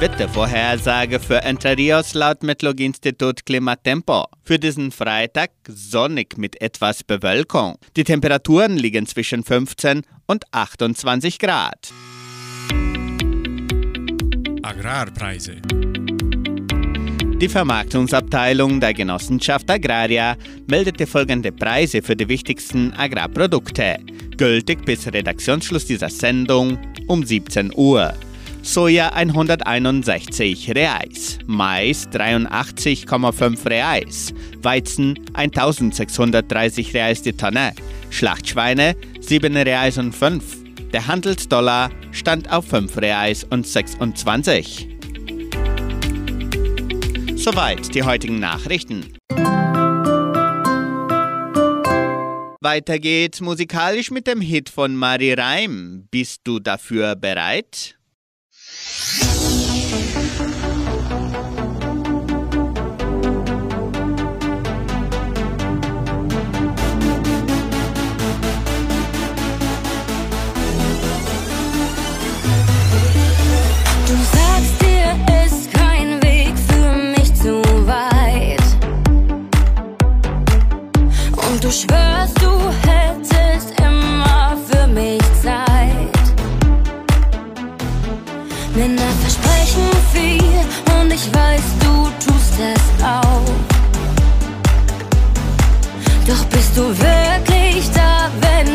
Wettervorhersage 0.00 1.20
für 1.20 1.42
Entre 1.42 1.76
Rios 1.76 2.14
laut 2.14 2.42
Metlog-Institut 2.42 3.44
Klimatempo. 3.44 4.24
Für 4.42 4.58
diesen 4.58 4.92
Freitag 4.92 5.50
sonnig 5.68 6.38
mit 6.38 6.58
etwas 6.62 7.04
Bewölkung. 7.04 7.76
Die 7.96 8.04
Temperaturen 8.04 8.78
liegen 8.78 9.04
zwischen 9.04 9.44
15 9.44 10.00
und 10.26 10.44
28 10.52 11.38
Grad. 11.38 11.92
Agrarpreise. 14.62 15.56
Die 17.38 17.48
Vermarktungsabteilung 17.50 18.80
der 18.80 18.94
Genossenschaft 18.94 19.70
Agraria 19.70 20.34
meldete 20.66 21.06
folgende 21.06 21.52
Preise 21.52 22.00
für 22.00 22.16
die 22.16 22.28
wichtigsten 22.28 22.94
Agrarprodukte, 22.94 23.98
gültig 24.38 24.82
bis 24.86 25.06
Redaktionsschluss 25.06 25.84
dieser 25.84 26.08
Sendung 26.08 26.78
um 27.06 27.22
17 27.22 27.72
Uhr. 27.74 28.14
Soja 28.72 29.08
161 29.08 30.76
Reais, 30.76 31.40
Mais 31.44 32.06
83,5 32.08 33.68
Reais, 33.68 34.32
Weizen 34.62 35.18
1630 35.34 36.94
Reais 36.94 37.20
die 37.20 37.32
Tonne, 37.32 37.72
Schlachtschweine 38.10 38.94
7 39.18 39.56
Reais 39.56 39.98
und 39.98 40.14
5. 40.14 40.44
Der 40.92 41.08
Handelsdollar 41.08 41.90
stand 42.12 42.52
auf 42.52 42.68
5 42.68 42.96
Reais 42.98 43.42
und 43.42 43.66
26. 43.66 44.86
Soweit 47.34 47.92
die 47.92 48.04
heutigen 48.04 48.38
Nachrichten. 48.38 49.14
Weiter 52.60 53.00
geht's 53.00 53.40
musikalisch 53.40 54.12
mit 54.12 54.28
dem 54.28 54.40
Hit 54.40 54.68
von 54.68 54.94
Mari 54.94 55.32
Reim. 55.32 56.06
Bist 56.12 56.42
du 56.44 56.60
dafür 56.60 57.16
bereit? 57.16 57.96
Yeah. 58.92 59.29
Und 90.98 91.12
ich 91.12 91.26
weiß, 91.34 91.66
du 91.80 91.94
tust 92.24 92.54
es 92.74 93.04
auch. 93.04 93.50
Doch 96.26 96.44
bist 96.46 96.76
du 96.76 96.82
wirklich 96.88 97.90
da, 97.94 98.30
wenn 98.40 98.68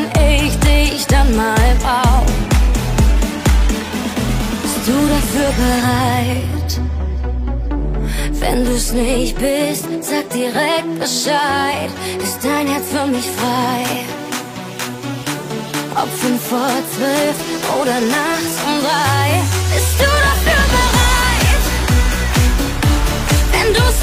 ich 0.44 0.60
dich 0.60 1.06
dann 1.08 1.36
mal 1.36 1.76
brauch? 1.82 2.26
Bist 4.62 4.82
du 4.88 4.98
dafür 5.14 5.52
bereit? 5.64 6.56
Wenn 8.40 8.66
du's 8.66 8.92
nicht 8.92 9.38
bist, 9.38 9.86
sag 10.02 10.30
direkt 10.30 11.00
Bescheid. 11.00 11.90
Ist 12.22 12.40
dein 12.44 12.68
Herz 12.68 12.86
für 12.92 13.08
mich 13.08 13.26
frei? 13.40 14.06
Ob 15.96 16.10
fünf 16.22 16.42
vor 16.50 16.76
zwölf 16.96 17.38
oder 17.82 18.00
nachts 18.02 18.56
um 18.68 18.82
drei. 18.82 19.42
Bist 19.74 19.96
du 20.00 20.06
dafür 20.06 20.55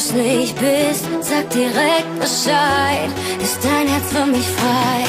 Du's 0.00 0.12
nicht 0.12 0.54
bist, 0.58 1.04
sag 1.20 1.50
direkt 1.50 2.18
Bescheid. 2.18 3.10
Ist 3.42 3.58
dein 3.62 3.86
Herz 3.86 4.10
für 4.10 4.24
mich 4.24 4.46
frei? 4.46 5.04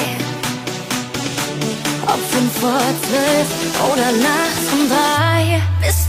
Ob 2.08 2.20
fünf 2.30 2.54
vor 2.60 2.82
zwölf 3.08 3.94
oder 3.94 4.12
nachts 4.12 4.74
um 4.74 4.90
drei. 4.90 5.62
Bist 5.82 6.01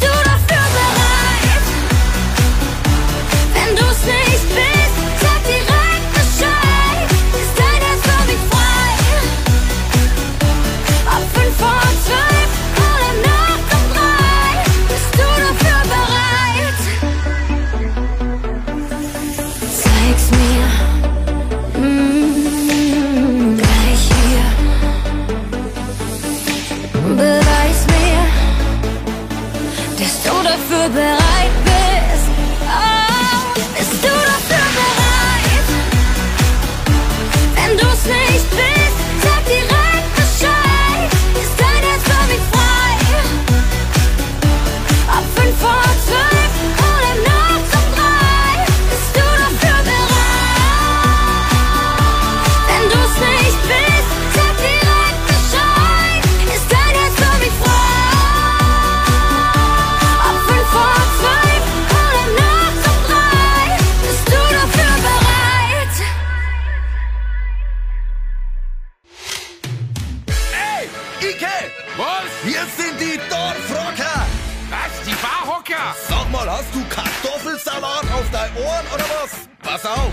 Mal, 76.45 76.59
hast 76.59 76.75
du 76.75 76.83
Kartoffelsalat 76.89 78.03
auf 78.13 78.25
dein 78.33 78.51
Ohren 78.57 78.87
oder 78.93 79.05
was? 79.23 79.49
Pass 79.63 79.87
auf! 79.87 80.11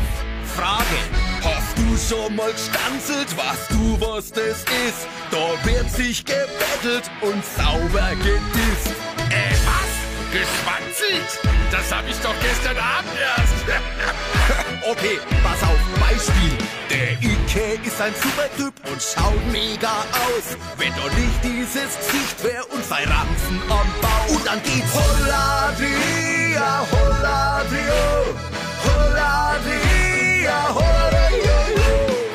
Frage! 0.55 0.99
Hast 1.41 1.75
du 1.75 1.97
schon 1.97 2.35
mal 2.35 2.51
gestanzelt, 2.51 3.35
was 3.35 3.67
du 3.69 3.99
was 3.99 4.31
das 4.31 4.59
ist? 4.87 5.07
Da 5.31 5.65
wird 5.65 5.89
sich 5.89 6.23
gebettelt 6.23 7.09
und 7.21 7.43
sauber 7.43 8.11
gedisst. 8.17 8.93
Äh, 9.31 9.55
was? 9.65 9.89
Geschwanzelt? 10.31 11.39
Das 11.71 11.91
hab 11.91 12.07
ich 12.07 12.17
doch 12.19 12.35
gestern 12.41 12.77
Abend 12.77 13.09
erst. 13.19 13.65
Okay, 14.87 15.19
pass 15.43 15.61
auf, 15.63 15.79
Beispiel. 15.99 16.57
Der 16.89 17.11
Ike 17.21 17.79
ist 17.85 18.01
ein 18.01 18.13
super 18.15 18.49
Typ 18.57 18.73
und 18.89 19.01
schaut 19.01 19.45
mega 19.51 19.91
aus. 20.11 20.57
Wenn 20.77 20.93
doch 20.95 21.11
nicht 21.17 21.43
dieses 21.43 21.97
Gesicht 21.97 22.43
wär 22.43 22.63
und 22.71 22.83
zwei 22.85 23.03
Ranzen 23.03 23.61
am 23.69 23.87
Bauch. 24.01 24.35
Und 24.35 24.45
dann 24.45 24.61
geht's 24.63 24.93
Holladria, 24.93 26.85
Holladrio, 26.91 28.35
Holladria, 28.85 30.73
Holladrio. 30.73 31.57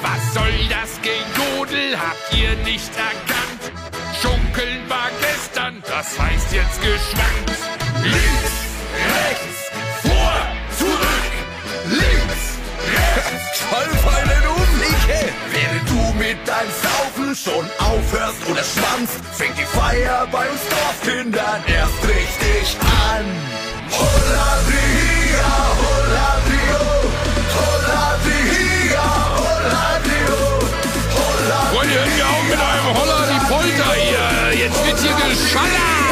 Was 0.02 0.34
soll 0.34 0.52
das 0.68 1.00
Gedodel? 1.02 1.98
Habt 1.98 2.34
ihr 2.36 2.54
nicht 2.64 2.90
erkannt? 2.96 3.72
Schunkeln 4.20 4.88
war 4.88 5.10
gestern, 5.20 5.82
das 5.88 6.18
heißt 6.18 6.52
jetzt 6.52 6.80
geschwankt. 6.80 7.58
Links, 8.02 8.54
rechts, 8.94 9.63
rechts. 13.72 14.02
Fall 14.02 14.14
einen 14.14 14.46
um, 14.46 14.62
Ike. 14.82 15.32
Während 15.52 15.88
du 15.88 16.18
mit 16.18 16.38
deinem 16.48 16.72
Saufen 16.82 17.34
schon 17.34 17.66
aufhörst 17.78 18.40
oder 18.50 18.62
schwanzt, 18.62 19.18
fängt 19.32 19.56
die 19.58 19.64
Feier 19.64 20.26
bei 20.30 20.48
uns 20.48 20.60
Dorfkindern 20.68 21.62
erst 21.66 22.00
richtig 22.04 22.76
an. 22.82 23.24
Holladria, 23.90 25.54
Holladrio, 25.82 26.82
Holladria, 27.58 29.06
Holladrio, 29.38 30.38
Holladria. 31.16 31.74
Wollt 31.74 31.90
ihr 31.90 32.00
irgendwie 32.00 32.22
auch 32.22 32.44
mit 32.44 32.58
eurem 32.58 32.92
Holler 32.98 33.22
die 33.32 33.42
Polter 33.52 33.92
hier? 33.94 34.26
Jetzt 34.64 34.86
wird 34.86 34.98
hier 34.98 35.16
geschallert. 35.28 36.04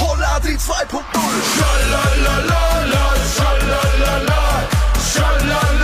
Holladri 0.00 0.54
2.0. 0.56 1.02
Schalalala, 1.56 2.62
schalalala, 3.36 4.42
schalalala, 5.12 5.79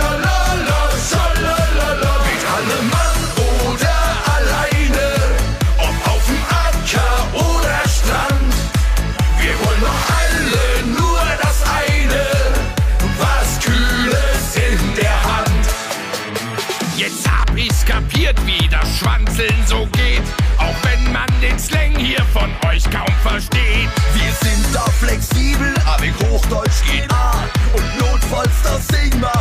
versteht. 23.29 23.89
Wir 24.13 24.31
sind 24.41 24.65
da 24.73 24.85
flexibel, 24.99 25.73
aber 25.85 26.05
Hochdeutsch 26.29 26.83
geht 26.89 27.11
A. 27.11 27.43
Und 27.73 27.99
notfalls 27.99 28.61
das 28.63 28.87
wir 28.87 29.36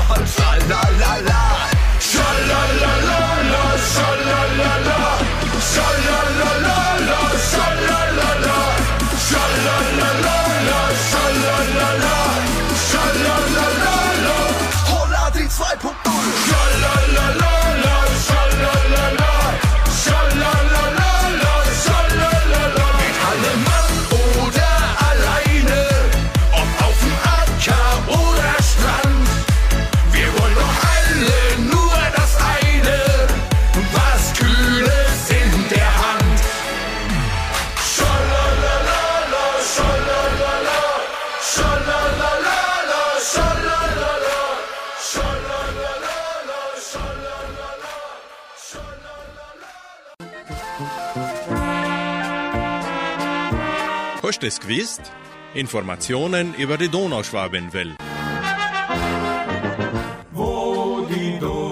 Gewusst? 54.66 55.12
Informationen 55.54 56.52
über 56.54 56.76
die 56.76 56.88
Donauschwabenwelle. 56.88 57.94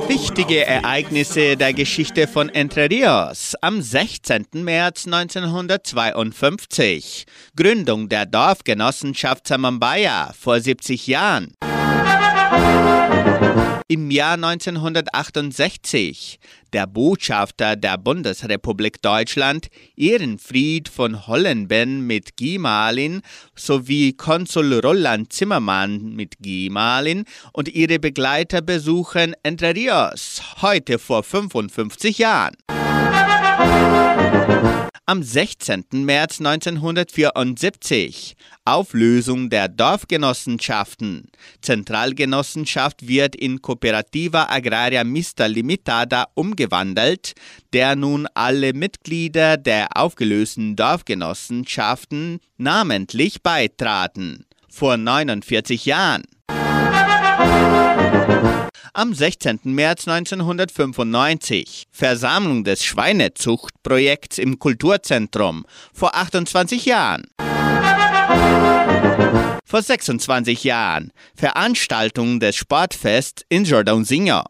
Wichtige 0.06 0.64
Ereignisse 0.64 1.56
der 1.56 1.72
Geschichte 1.72 2.28
von 2.28 2.48
Entre 2.48 2.88
Rios 2.88 3.56
am 3.60 3.82
16. 3.82 4.46
März 4.52 5.06
1952. 5.06 7.26
Gründung 7.56 8.08
der 8.08 8.26
Dorfgenossenschaft 8.26 9.48
Samambaya 9.48 10.32
vor 10.38 10.60
70 10.60 11.08
Jahren. 11.08 11.52
Im 13.86 14.10
Jahr 14.10 14.34
1968 14.34 16.38
der 16.72 16.86
Botschafter 16.86 17.76
der 17.76 17.98
Bundesrepublik 17.98 19.02
Deutschland 19.02 19.68
Ehrenfried 19.94 20.88
von 20.88 21.26
Hollenben 21.26 22.06
mit 22.06 22.38
Gemahlin 22.38 23.20
sowie 23.54 24.14
Konsul 24.14 24.80
Roland 24.80 25.34
Zimmermann 25.34 26.14
mit 26.14 26.36
Gemahlin 26.40 27.24
und 27.52 27.68
ihre 27.68 27.98
Begleiter 27.98 28.62
besuchen 28.62 29.34
Entre 29.42 29.74
Rios, 29.74 30.40
heute 30.62 30.98
vor 30.98 31.22
55 31.22 32.16
Jahren. 32.16 32.56
Am 35.06 35.22
16. 35.22 35.84
März 35.92 36.40
1974 36.40 38.36
Auflösung 38.64 39.50
der 39.50 39.68
Dorfgenossenschaften. 39.68 41.28
Zentralgenossenschaft 41.60 43.06
wird 43.06 43.36
in 43.36 43.60
Cooperativa 43.60 44.46
Agraria 44.48 45.04
Mista 45.04 45.44
Limitada 45.44 46.28
umgewandelt, 46.32 47.34
der 47.74 47.96
nun 47.96 48.26
alle 48.32 48.72
Mitglieder 48.72 49.58
der 49.58 49.94
aufgelösten 49.94 50.74
Dorfgenossenschaften 50.74 52.40
namentlich 52.56 53.42
beitraten. 53.42 54.46
Vor 54.70 54.96
49 54.96 55.84
Jahren. 55.84 56.22
Am 58.96 59.12
16. 59.12 59.58
März 59.64 60.06
1995 60.06 61.88
Versammlung 61.90 62.62
des 62.62 62.84
Schweinezuchtprojekts 62.84 64.38
im 64.38 64.60
Kulturzentrum 64.60 65.66
vor 65.92 66.14
28 66.14 66.86
Jahren. 66.86 67.24
Vor 69.64 69.82
26 69.82 70.62
Jahren 70.62 71.10
Veranstaltung 71.34 72.38
des 72.38 72.54
Sportfests 72.54 73.42
in 73.48 73.64
Jordan-Singer. 73.64 74.44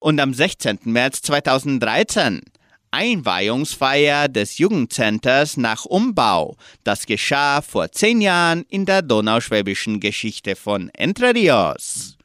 Und 0.00 0.18
am 0.18 0.32
16. 0.32 0.78
März 0.84 1.20
2013 1.20 2.40
Einweihungsfeier 2.90 4.28
des 4.28 4.58
Jugendcenters 4.58 5.56
nach 5.56 5.84
Umbau. 5.84 6.56
Das 6.84 7.06
geschah 7.06 7.62
vor 7.62 7.90
zehn 7.92 8.20
Jahren 8.20 8.64
in 8.68 8.86
der 8.86 9.02
donauschwäbischen 9.02 10.00
Geschichte 10.00 10.56
von 10.56 10.90
Entre 10.90 11.34
Rios. 11.34 12.16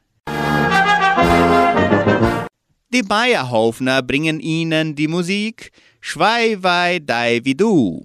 Die 2.94 3.02
Bayerhofner 3.02 4.02
bringen 4.02 4.40
Ihnen 4.40 4.96
die 4.96 5.08
Musik 5.08 5.72
Schwei 6.00 6.58
wei 6.60 7.00
dei 7.00 7.40
wie 7.44 7.56
du. 7.56 8.04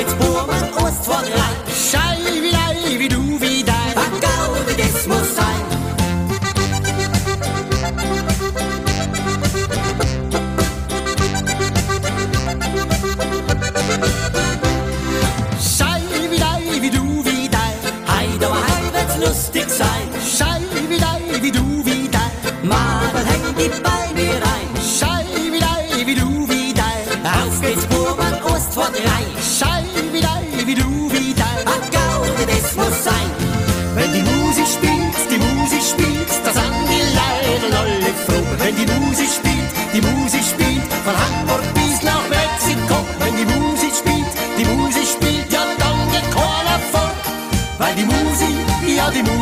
it's 0.00 0.14
poor. 0.14 0.37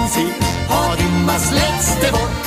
bensin 0.06 0.32
Har 0.68 0.96
dimma 0.96 1.38
släcks 1.38 2.00
det 2.00 2.12
bort 2.12 2.45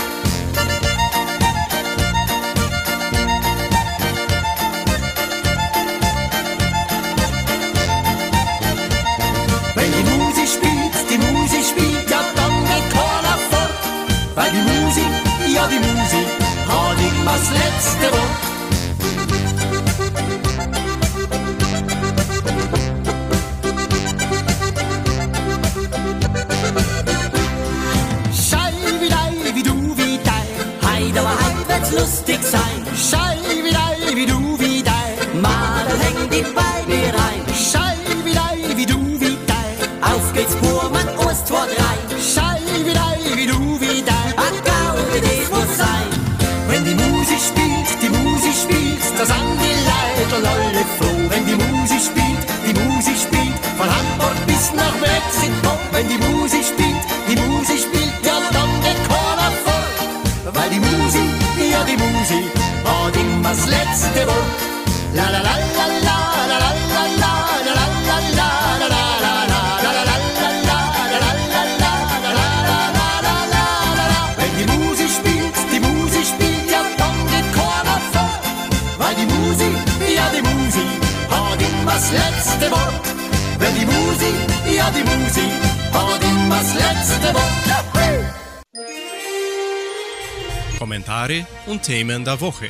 Themen 91.89 92.23
der 92.23 92.39
Woche. 92.39 92.69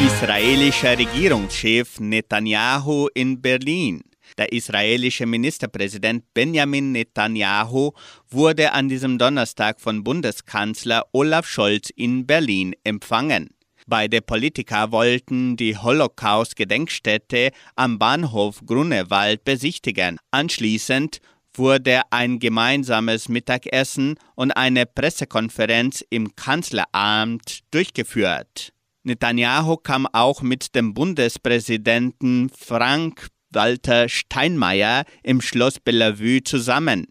Israelischer 0.00 0.98
Regierungschef 0.98 2.00
Netanyahu 2.00 3.08
in 3.12 3.42
Berlin. 3.42 4.00
Der 4.38 4.50
israelische 4.50 5.26
Ministerpräsident 5.26 6.24
Benjamin 6.32 6.92
Netanyahu 6.92 7.92
wurde 8.30 8.72
an 8.72 8.88
diesem 8.88 9.18
Donnerstag 9.18 9.78
von 9.78 10.04
Bundeskanzler 10.04 11.04
Olaf 11.12 11.46
Scholz 11.46 11.90
in 11.90 12.26
Berlin 12.26 12.74
empfangen. 12.82 13.50
Beide 13.86 14.22
Politiker 14.22 14.90
wollten 14.90 15.58
die 15.58 15.76
Holocaust-Gedenkstätte 15.76 17.50
am 17.76 17.98
Bahnhof 17.98 18.62
Grunewald 18.64 19.44
besichtigen. 19.44 20.16
Anschließend 20.30 21.20
wurde 21.58 22.02
ein 22.10 22.38
gemeinsames 22.38 23.28
Mittagessen 23.28 24.16
und 24.34 24.52
eine 24.52 24.86
Pressekonferenz 24.86 26.04
im 26.10 26.34
Kanzleramt 26.36 27.60
durchgeführt. 27.70 28.72
Netanyahu 29.02 29.76
kam 29.76 30.06
auch 30.06 30.42
mit 30.42 30.74
dem 30.74 30.94
Bundespräsidenten 30.94 32.50
Frank 32.50 33.28
Walter 33.50 34.08
Steinmeier 34.08 35.04
im 35.22 35.40
Schloss 35.40 35.80
Bellevue 35.80 36.42
zusammen. 36.42 37.06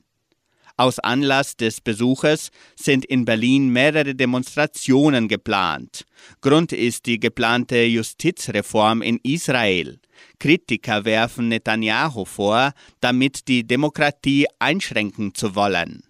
Aus 0.79 0.99
Anlass 0.99 1.57
des 1.57 1.81
Besuches 1.81 2.51
sind 2.75 3.03
in 3.03 3.25
Berlin 3.25 3.69
mehrere 3.69 4.13
Demonstrationen 4.13 5.27
geplant. 5.27 6.05
Grund 6.39 6.71
ist 6.71 7.07
die 7.07 7.19
geplante 7.19 7.83
Justizreform 7.83 9.01
in 9.01 9.19
Israel. 9.23 9.99
Kritiker 10.39 11.03
werfen 11.03 11.49
Netanyahu 11.49 12.25
vor, 12.25 12.73
damit 13.01 13.47
die 13.47 13.65
Demokratie 13.65 14.45
einschränken 14.59 15.33
zu 15.33 15.55
wollen. 15.55 16.03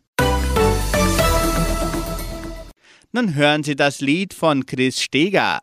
Nun 3.13 3.35
hören 3.35 3.63
Sie 3.63 3.77
das 3.77 4.01
Lied 4.01 4.33
von 4.33 4.65
Chris 4.65 5.01
Steger, 5.01 5.61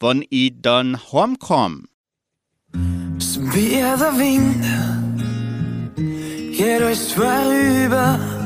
von 0.00 0.24
I 0.32 0.54
Don 0.58 0.98
Homkom. 1.12 1.86
Wie 2.72 3.68
der 3.68 3.98
Wind 4.16 4.64
geht 6.56 6.82
euch 6.82 7.14
vorüber, 7.14 8.37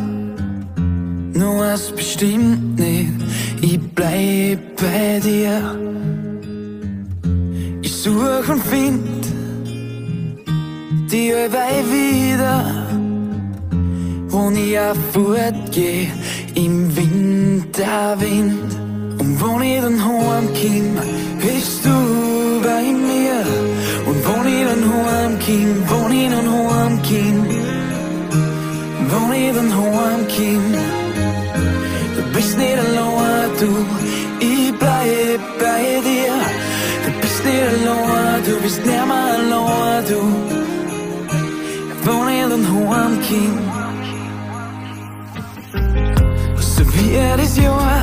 nur 1.34 1.58
was 1.58 1.90
bestimmt 1.92 2.78
nicht, 2.78 3.12
ich 3.60 3.80
bleib 3.94 4.76
bei 4.76 5.20
dir. 5.20 5.78
Ich 7.82 7.92
such 7.92 8.48
und 8.48 8.62
find 8.64 9.26
die 11.10 11.32
allweil 11.34 11.84
wieder, 11.90 12.64
wo 14.28 14.50
ich 14.50 14.78
auch 14.78 14.96
fortgeh 15.12 16.08
im 16.54 16.96
Winterwind. 16.96 18.72
Und 19.18 19.40
wo 19.40 19.60
ich 19.60 19.80
dann 19.80 20.04
heimkomm, 20.04 20.98
bist 21.40 21.84
du 21.84 22.60
bei 22.62 22.82
mir. 22.82 23.44
Und 24.06 24.18
wo 24.26 24.36
ich 24.48 24.64
dann 24.68 24.84
heimkomm, 24.92 25.70
wo 25.86 26.08
ich 26.12 26.28
dann 26.30 26.48
heimkomm, 26.50 27.46
wo 29.10 29.32
ich 29.32 29.52
dann 29.54 29.70
heimkomm, 29.76 31.01
du 32.62 32.68
bist 32.68 32.68
nicht 32.68 32.78
allein, 32.78 33.50
du, 33.60 33.70
ich 34.40 34.72
bleib 34.78 35.40
bei 35.58 36.00
dir. 36.06 36.34
Du 37.04 37.10
bist 37.20 37.44
nicht 37.44 37.62
allein, 37.62 38.44
du 38.44 38.60
bist 38.60 38.86
nicht 38.86 39.06
mehr 39.06 39.24
allein, 39.34 40.04
du, 40.06 40.20
wo 42.04 42.28
ich 42.28 42.42
dann 42.50 42.64
heimkomm. 42.90 43.58
So 46.58 46.82
wie 46.94 47.10
jedes 47.12 47.56
Jahr 47.56 48.02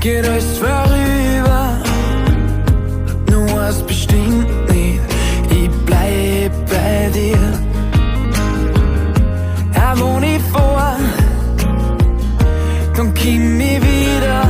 geht 0.00 0.28
euch 0.28 0.44
vorüber. 0.58 0.83
Ich 13.24 13.38
wieder. 13.82 14.42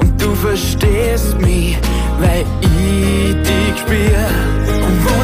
Und 0.00 0.20
du 0.20 0.34
verstehst 0.34 1.38
mich, 1.40 1.78
weil 2.20 2.44
ich 2.60 3.34
dich 3.48 3.78
spür. 3.80 4.22
Und 4.86 4.96
wo 5.04 5.16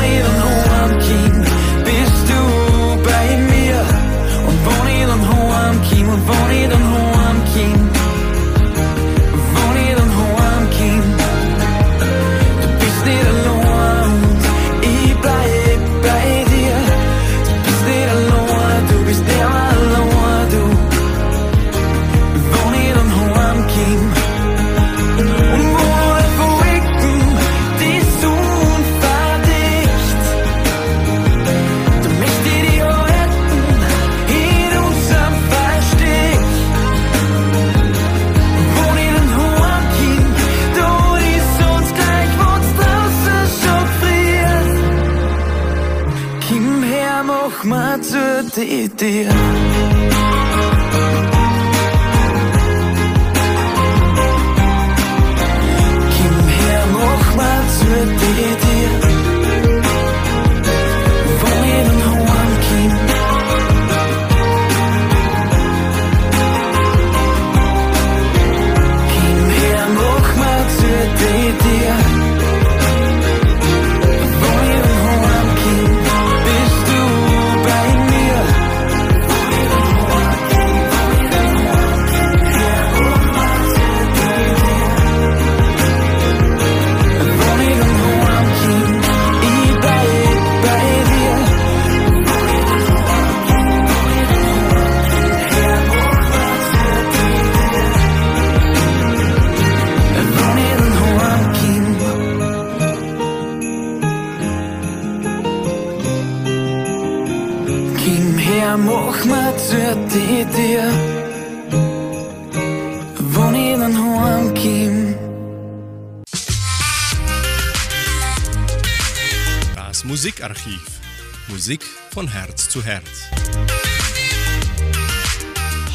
Musikarchiv. 120.26 121.00
Musik 121.46 121.84
von 122.10 122.26
Herz 122.26 122.68
zu 122.68 122.82
Herz. 122.84 123.30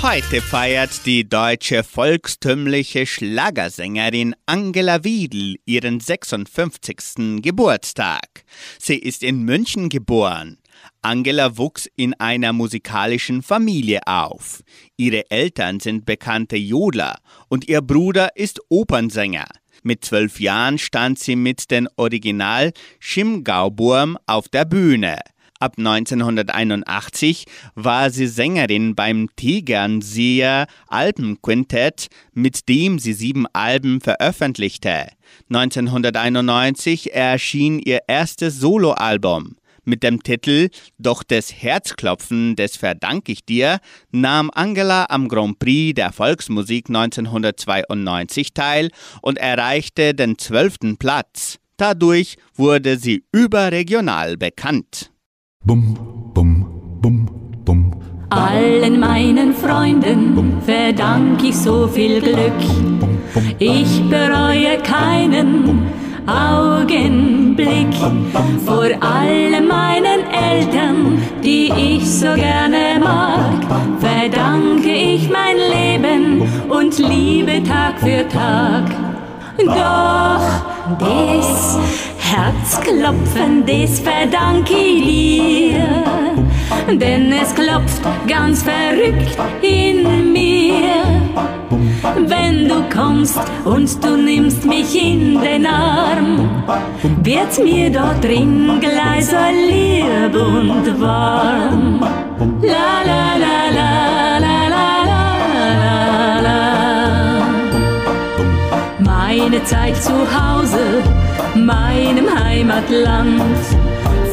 Heute 0.02 0.42
feiert 0.42 1.06
die 1.06 1.28
deutsche 1.28 1.84
volkstümliche 1.84 3.06
Schlagersängerin 3.06 4.34
Angela 4.46 5.04
Wiedl 5.04 5.58
ihren 5.66 6.00
56. 6.00 7.42
Geburtstag. 7.42 8.46
Sie 8.80 8.96
ist 8.96 9.22
in 9.22 9.44
München 9.44 9.90
geboren. 9.90 10.60
Angela 11.02 11.58
wuchs 11.58 11.90
in 11.98 12.14
einer 12.14 12.54
musikalischen 12.54 13.44
Familie 13.44 14.00
auf. 14.06 14.64
Ihre 14.96 15.30
Eltern 15.30 15.82
sind 15.82 16.06
bekannte 16.06 16.56
Jodler 16.56 17.20
und 17.50 17.68
ihr 17.68 17.82
Bruder 17.82 18.38
ist 18.38 18.62
Opernsänger. 18.70 19.48
Mit 19.84 20.06
zwölf 20.06 20.40
Jahren 20.40 20.78
stand 20.78 21.20
sie 21.20 21.36
mit 21.36 21.72
den 21.72 21.88
Original 21.96 22.72
Schimgauburm 23.00 24.18
auf 24.28 24.48
der 24.48 24.66
Bühne. 24.66 25.20
Ab 25.62 25.76
1981 25.78 27.46
war 27.76 28.10
sie 28.10 28.26
Sängerin 28.26 28.96
beim 28.96 29.28
Tegernseer 29.36 30.66
Alpenquintett, 30.88 32.08
mit 32.34 32.68
dem 32.68 32.98
sie 32.98 33.14
sieben 33.14 33.46
Alben 33.54 34.02
veröffentlichte. 34.02 35.10
1991 35.50 37.14
erschien 37.14 37.78
ihr 37.78 38.00
erstes 38.08 38.60
Soloalbum. 38.60 39.56
Mit 39.84 40.04
dem 40.04 40.22
Titel 40.22 40.70
Doch 41.00 41.24
des 41.24 41.52
Herzklopfen 41.52 42.56
des 42.56 42.78
verdank 42.78 43.30
ich 43.30 43.46
dir 43.46 43.80
nahm 44.12 44.52
Angela 44.54 45.08
am 45.10 45.28
Grand 45.28 45.58
Prix 45.58 45.96
der 45.96 46.12
Volksmusik 46.12 46.90
1992 46.90 48.54
teil 48.54 48.90
und 49.24 49.40
erreichte 49.40 50.14
den 50.14 50.38
zwölften 50.38 50.98
Platz. 50.98 51.58
Dadurch 51.78 52.38
wurde 52.56 52.98
sie 52.98 53.24
überregional 53.32 54.38
bekannt. 54.38 55.12
Allen 58.30 59.00
meinen 59.00 59.54
Freunden 59.54 60.62
verdank 60.62 61.44
ich 61.44 61.58
so 61.58 61.88
viel 61.88 62.22
Glück. 62.22 62.54
Ich 63.58 64.02
bereue 64.10 64.78
keinen 64.84 66.01
Augenblick 66.28 67.94
vor 68.66 68.90
allen 69.00 69.68
meinen 69.68 70.22
Eltern, 70.32 71.22
die 71.44 71.72
ich 71.76 72.10
so 72.10 72.34
gerne 72.36 73.00
mag, 73.00 73.64
verdanke 74.00 74.92
ich 74.92 75.30
mein 75.30 75.58
Leben 75.58 76.42
und 76.70 76.98
liebe 77.00 77.64
Tag 77.64 78.00
für 78.00 78.28
Tag. 78.28 78.86
Doch 79.58 80.98
das 81.00 81.80
Herzklopfen, 82.18 83.66
das 83.66 84.00
verdanke 84.00 84.74
ich 84.74 85.04
dir, 85.04 86.98
denn 86.98 87.34
es 87.34 87.54
klopft 87.54 88.02
ganz 88.28 88.64
verrückt 88.64 89.38
in 89.62 90.32
mir. 90.32 91.21
Wenn 92.28 92.68
du 92.68 92.84
kommst 92.94 93.40
und 93.66 94.04
du 94.04 94.18
nimmst 94.18 94.66
mich 94.66 94.96
in 94.96 95.40
den 95.42 95.66
Arm, 95.66 96.64
wird 97.24 97.64
mir 97.64 97.92
dort 97.92 98.24
drin 98.24 98.80
gleich 98.80 99.26
so 99.26 99.38
lieb 99.70 100.36
und 100.36 101.02
warm. 101.02 102.00
La 102.62 103.02
la 103.06 103.38
la 103.38 103.76
la. 103.76 103.92
Meine 109.42 109.64
Zeit 109.64 109.98
zu 110.02 110.12
Hause, 110.12 111.04
meinem 111.56 112.28
Heimatland, 112.44 113.42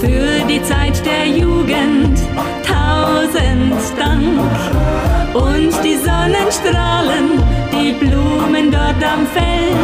für 0.01 0.47
die 0.49 0.63
Zeit 0.63 1.05
der 1.05 1.27
Jugend, 1.27 2.19
tausend 2.65 3.75
Dank. 3.99 5.08
Und 5.35 5.73
die 5.85 5.97
Sonnenstrahlen, 5.97 7.43
die 7.73 7.93
Blumen 7.93 8.71
dort 8.71 9.03
am 9.05 9.27
Feld, 9.27 9.77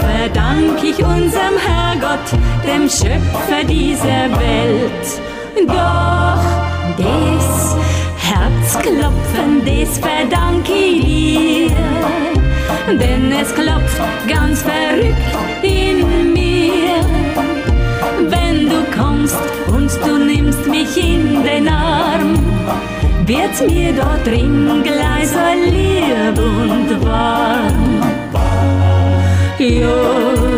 verdank 0.00 0.82
ich 0.82 0.98
unserem 1.04 1.56
Herrgott, 1.58 2.32
dem 2.66 2.88
Schöpfer 2.88 3.64
dieser 3.66 4.28
Welt. 4.38 5.20
Doch 5.66 6.40
das 6.98 7.76
Herzklopfen, 8.18 9.62
das 9.64 9.98
verdank 9.98 10.68
ich 10.68 11.04
dir, 11.04 11.76
denn 12.98 13.32
es 13.32 13.54
klopft 13.54 14.00
ganz 14.28 14.62
verrückt 14.62 15.62
in 15.62 16.32
mir. 16.32 17.04
Wenn 18.28 18.68
du 18.68 18.84
kommst 18.96 19.38
und 19.68 19.90
du 20.04 20.18
nimmst 20.18 20.66
mich 20.66 20.96
in 20.96 21.42
den 21.42 21.68
Arm, 21.68 22.34
wird's 23.30 23.60
mir 23.60 23.92
dort 23.92 24.26
drin 24.26 24.82
gleich 24.82 25.28
so 25.28 25.38
lieb 25.64 26.36
und 26.38 26.90
warm. 27.04 28.02
Jo, 29.58 30.49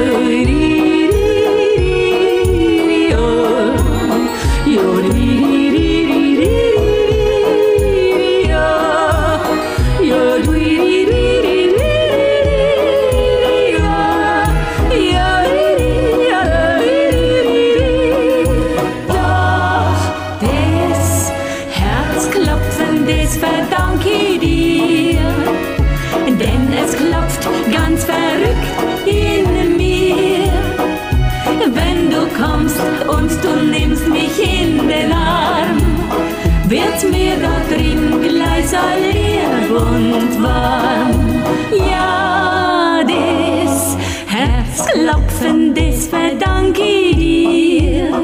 den 34.92 35.12
Arm, 35.12 35.78
wird's 36.68 37.04
mir 37.04 37.34
dort 37.44 37.68
drin 37.70 38.20
gleich 38.20 38.68
so 38.68 38.84
lieb 39.12 39.70
und 39.70 40.42
warm. 40.42 41.10
Ja, 41.90 43.02
das 43.12 43.96
Herzklopfen, 44.26 45.74
das 45.74 46.06
verdank 46.08 46.78
ich 46.78 47.16
dir, 47.16 48.22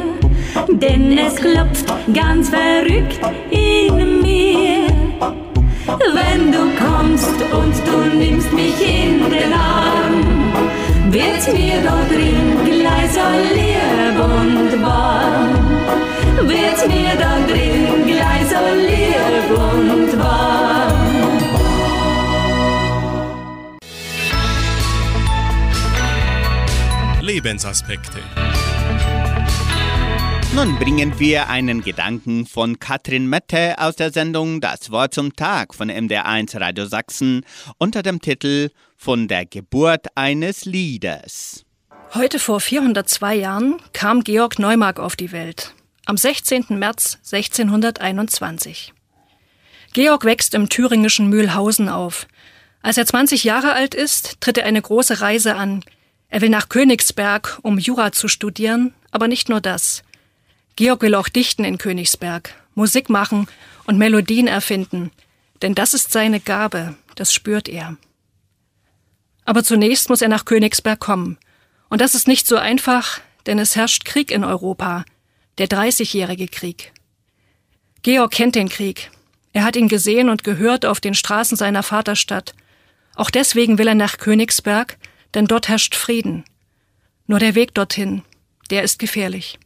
denn 0.69 1.19
es 1.19 1.37
klopft 1.37 1.87
ganz 2.12 2.51
verrückt 2.51 3.21
in 3.51 4.23
mir. 4.23 4.87
Wenn 6.19 6.53
du 6.53 6.62
kommst 6.85 7.39
und 7.59 7.75
du 7.89 8.16
nimmst 8.16 8.53
mich 8.53 8.79
in 8.81 9.31
den 9.31 9.53
Arm, 9.53 10.16
wird's 11.11 11.47
mir 11.49 11.79
dort 11.87 12.11
drin 12.11 12.49
gleich 12.64 13.11
so 13.16 13.29
lieb 13.55 14.16
und 14.19 14.83
warm. 14.83 15.58
Wird's 16.47 16.86
mir 16.86 17.16
dort 17.16 17.51
drin 17.51 18.07
gleich 18.07 18.47
so 18.49 18.57
lieb 18.76 19.51
und 19.59 20.18
warm. 20.18 21.39
Lebensaspekte. 27.20 28.20
Nun 30.55 30.78
bringen 30.78 31.18
wir 31.18 31.49
einen 31.49 31.82
Gedanken 31.82 32.47
von 32.47 32.78
Katrin 32.78 33.28
Mette 33.28 33.74
aus 33.78 33.97
der 33.97 34.12
Sendung 34.12 34.61
Das 34.61 34.91
Wort 34.91 35.14
zum 35.14 35.36
Tag 35.36 35.74
von 35.74 35.91
MDR1 35.91 36.59
Radio 36.61 36.86
Sachsen 36.86 37.45
unter 37.78 38.03
dem 38.03 38.20
Titel 38.20 38.70
Von 38.97 39.28
der 39.28 39.45
Geburt 39.45 40.07
eines 40.14 40.64
Liedes. 40.64 41.64
Heute 42.14 42.39
vor 42.39 42.61
402 42.61 43.34
Jahren 43.34 43.76
kam 43.93 44.24
Georg 44.24 44.59
Neumark 44.59 44.99
auf 44.99 45.14
die 45.14 45.30
Welt. 45.30 45.74
Am 46.09 46.17
16. 46.17 46.65
März 46.71 47.19
1621. 47.31 48.95
Georg 49.93 50.25
wächst 50.25 50.55
im 50.55 50.71
thüringischen 50.71 51.29
Mühlhausen 51.29 51.91
auf. 51.91 52.27
Als 52.81 52.97
er 52.97 53.05
20 53.05 53.45
Jahre 53.45 53.75
alt 53.75 53.95
ist, 53.95 54.41
tritt 54.41 54.57
er 54.57 54.65
eine 54.65 54.81
große 54.81 55.21
Reise 55.21 55.57
an. 55.57 55.85
Er 56.31 56.41
will 56.41 56.49
nach 56.49 56.71
Königsberg, 56.71 57.59
um 57.61 57.77
Jura 57.77 58.11
zu 58.13 58.27
studieren, 58.27 58.95
aber 59.11 59.29
nicht 59.29 59.51
nur 59.51 59.61
das. 59.61 60.03
Georg 60.77 61.03
will 61.03 61.15
auch 61.15 61.29
dichten 61.29 61.65
in 61.65 61.77
Königsberg, 61.77 62.55
Musik 62.75 63.11
machen 63.11 63.47
und 63.85 63.99
Melodien 63.99 64.47
erfinden, 64.47 65.11
denn 65.61 65.75
das 65.75 65.93
ist 65.93 66.11
seine 66.11 66.41
Gabe, 66.41 66.95
das 67.17 67.35
spürt 67.35 67.69
er. 67.69 67.99
Aber 69.45 69.63
zunächst 69.63 70.09
muss 70.09 70.23
er 70.23 70.29
nach 70.29 70.47
Königsberg 70.47 71.01
kommen. 71.01 71.37
Und 71.91 72.01
das 72.01 72.15
ist 72.15 72.27
nicht 72.27 72.47
so 72.47 72.57
einfach, 72.57 73.21
denn 73.45 73.59
es 73.59 73.77
herrscht 73.77 74.07
Krieg 74.07 74.31
in 74.31 74.43
Europa, 74.43 75.05
der 75.59 75.67
Dreißigjährige 75.67 76.49
Krieg. 76.49 76.93
Georg 78.03 78.31
kennt 78.31 78.55
den 78.55 78.69
Krieg. 78.69 79.11
Er 79.53 79.65
hat 79.65 79.77
ihn 79.77 79.89
gesehen 79.89 80.29
und 80.29 80.45
gehört 80.45 80.87
auf 80.87 81.01
den 81.01 81.15
Straßen 81.15 81.57
seiner 81.57 81.83
Vaterstadt. 81.83 82.55
Auch 83.17 83.31
deswegen 83.31 83.79
will 83.79 83.89
er 83.89 83.95
nach 83.95 84.19
Königsberg, 84.19 84.97
denn 85.35 85.47
dort 85.47 85.69
herrscht 85.69 85.97
Frieden. 85.97 86.45
Nur 87.27 87.41
der 87.41 87.55
Weg 87.55 87.75
dorthin, 87.75 88.23
der 88.71 88.85
ist 88.85 88.99
gefährlich. 88.99 89.59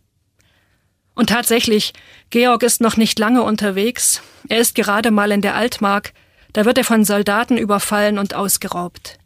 Und 1.14 1.28
tatsächlich, 1.28 1.92
Georg 2.30 2.62
ist 2.62 2.80
noch 2.80 2.96
nicht 2.96 3.18
lange 3.18 3.42
unterwegs. 3.42 4.22
Er 4.48 4.58
ist 4.58 4.74
gerade 4.74 5.10
mal 5.10 5.30
in 5.30 5.42
der 5.42 5.54
Altmark. 5.54 6.14
Da 6.54 6.64
wird 6.64 6.78
er 6.78 6.84
von 6.84 7.04
Soldaten 7.04 7.58
überfallen 7.58 8.18
und 8.18 8.34
ausgeraubt. 8.34 9.18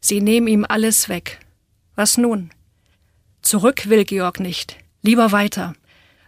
Sie 0.00 0.20
nehmen 0.20 0.48
ihm 0.48 0.64
alles 0.66 1.08
weg. 1.10 1.38
Was 1.94 2.16
nun? 2.16 2.50
Zurück 3.42 3.90
will 3.90 4.04
Georg 4.04 4.40
nicht. 4.40 4.78
Lieber 5.02 5.32
weiter. 5.32 5.74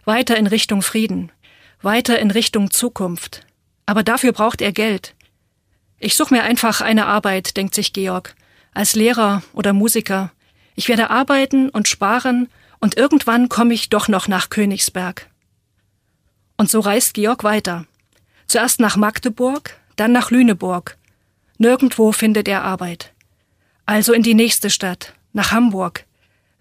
Weiter 0.07 0.37
in 0.37 0.47
Richtung 0.47 0.81
Frieden. 0.81 1.33
Weiter 1.81 2.17
in 2.17 2.31
Richtung 2.31 2.71
Zukunft. 2.71 3.45
Aber 3.85 4.03
dafür 4.03 4.31
braucht 4.31 4.61
er 4.61 4.71
Geld. 4.71 5.15
Ich 5.99 6.15
suche 6.15 6.33
mir 6.33 6.43
einfach 6.43 6.79
eine 6.79 7.07
Arbeit, 7.07 7.57
denkt 7.57 7.75
sich 7.75 7.91
Georg. 7.91 8.33
Als 8.73 8.95
Lehrer 8.95 9.43
oder 9.51 9.73
Musiker. 9.73 10.31
Ich 10.75 10.87
werde 10.87 11.09
arbeiten 11.09 11.67
und 11.67 11.89
sparen 11.89 12.47
und 12.79 12.95
irgendwann 12.95 13.49
komme 13.49 13.73
ich 13.73 13.89
doch 13.89 14.07
noch 14.07 14.29
nach 14.29 14.49
Königsberg. 14.49 15.29
Und 16.55 16.69
so 16.69 16.79
reist 16.79 17.13
Georg 17.13 17.43
weiter. 17.43 17.85
Zuerst 18.47 18.79
nach 18.79 18.95
Magdeburg, 18.95 19.77
dann 19.97 20.13
nach 20.13 20.31
Lüneburg. 20.31 20.97
Nirgendwo 21.57 22.13
findet 22.13 22.47
er 22.47 22.63
Arbeit. 22.63 23.11
Also 23.85 24.13
in 24.13 24.23
die 24.23 24.35
nächste 24.35 24.69
Stadt, 24.69 25.15
nach 25.33 25.51
Hamburg. 25.51 26.05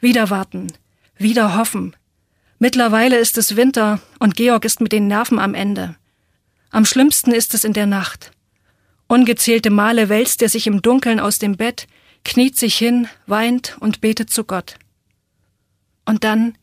Wieder 0.00 0.30
warten, 0.30 0.72
wieder 1.16 1.56
hoffen. 1.56 1.94
Mittlerweile 2.58 3.18
ist 3.18 3.36
es 3.36 3.56
Winter 3.56 4.00
und 4.18 4.34
Georg 4.34 4.64
ist 4.64 4.80
mit 4.80 4.92
den 4.92 5.06
Nerven 5.06 5.38
am 5.38 5.54
Ende. 5.54 5.96
Am 6.70 6.84
schlimmsten 6.84 7.32
ist 7.32 7.54
es 7.54 7.64
in 7.64 7.74
der 7.74 7.86
Nacht. 7.86 8.32
Ungezählte 9.08 9.70
Male 9.70 10.08
wälzt 10.08 10.42
er 10.42 10.48
sich 10.48 10.66
im 10.66 10.82
Dunkeln 10.82 11.20
aus 11.20 11.38
dem 11.38 11.56
Bett, 11.56 11.86
kniet 12.24 12.56
sich 12.56 12.76
hin, 12.76 13.08
weint 13.26 13.76
und 13.80 14.00
betet 14.00 14.30
zu 14.30 14.44
Gott. 14.44 14.76
Und 16.06 16.24
dann, 16.24 16.56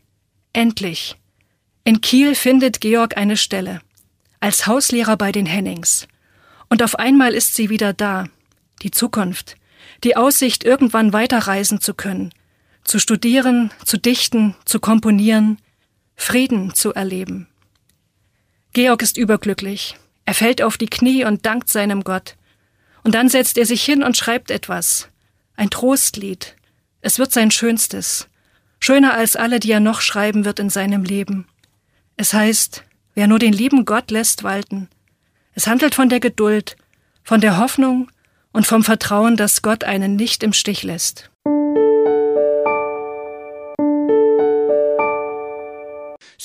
endlich, 0.51 1.15
in 1.83 2.01
Kiel 2.01 2.35
findet 2.35 2.81
Georg 2.81 3.15
eine 3.17 3.37
Stelle, 3.37 3.81
als 4.39 4.67
Hauslehrer 4.67 5.15
bei 5.15 5.31
den 5.31 5.45
Hennings. 5.45 6.07
Und 6.69 6.81
auf 6.81 6.97
einmal 6.97 7.33
ist 7.33 7.55
sie 7.55 7.69
wieder 7.69 7.93
da, 7.93 8.25
die 8.81 8.91
Zukunft, 8.91 9.55
die 10.03 10.17
Aussicht, 10.17 10.63
irgendwann 10.63 11.13
weiterreisen 11.13 11.79
zu 11.81 11.93
können, 11.93 12.33
zu 12.83 12.99
studieren, 12.99 13.71
zu 13.85 13.97
dichten, 13.97 14.55
zu 14.65 14.79
komponieren, 14.79 15.59
Frieden 16.15 16.73
zu 16.73 16.93
erleben. 16.93 17.47
Georg 18.73 19.01
ist 19.01 19.17
überglücklich. 19.17 19.97
Er 20.25 20.33
fällt 20.33 20.61
auf 20.61 20.77
die 20.77 20.87
Knie 20.87 21.25
und 21.25 21.45
dankt 21.45 21.69
seinem 21.69 22.03
Gott. 22.03 22.35
Und 23.03 23.15
dann 23.15 23.29
setzt 23.29 23.57
er 23.57 23.65
sich 23.65 23.83
hin 23.83 24.03
und 24.03 24.17
schreibt 24.17 24.49
etwas. 24.49 25.09
Ein 25.55 25.69
Trostlied. 25.69 26.55
Es 27.01 27.19
wird 27.19 27.31
sein 27.31 27.51
schönstes. 27.51 28.27
Schöner 28.79 29.13
als 29.13 29.35
alle, 29.35 29.59
die 29.59 29.71
er 29.71 29.79
noch 29.79 30.01
schreiben 30.01 30.45
wird 30.45 30.59
in 30.59 30.69
seinem 30.69 31.03
Leben. 31.03 31.47
Es 32.17 32.33
heißt, 32.33 32.83
wer 33.15 33.27
nur 33.27 33.39
den 33.39 33.53
lieben 33.53 33.85
Gott 33.85 34.11
lässt 34.11 34.43
walten. 34.43 34.89
Es 35.53 35.67
handelt 35.67 35.95
von 35.95 36.09
der 36.09 36.19
Geduld, 36.19 36.75
von 37.23 37.41
der 37.41 37.57
Hoffnung 37.57 38.09
und 38.51 38.65
vom 38.65 38.83
Vertrauen, 38.83 39.35
dass 39.35 39.61
Gott 39.61 39.83
einen 39.83 40.15
nicht 40.15 40.43
im 40.43 40.53
Stich 40.53 40.83
lässt. 40.83 41.29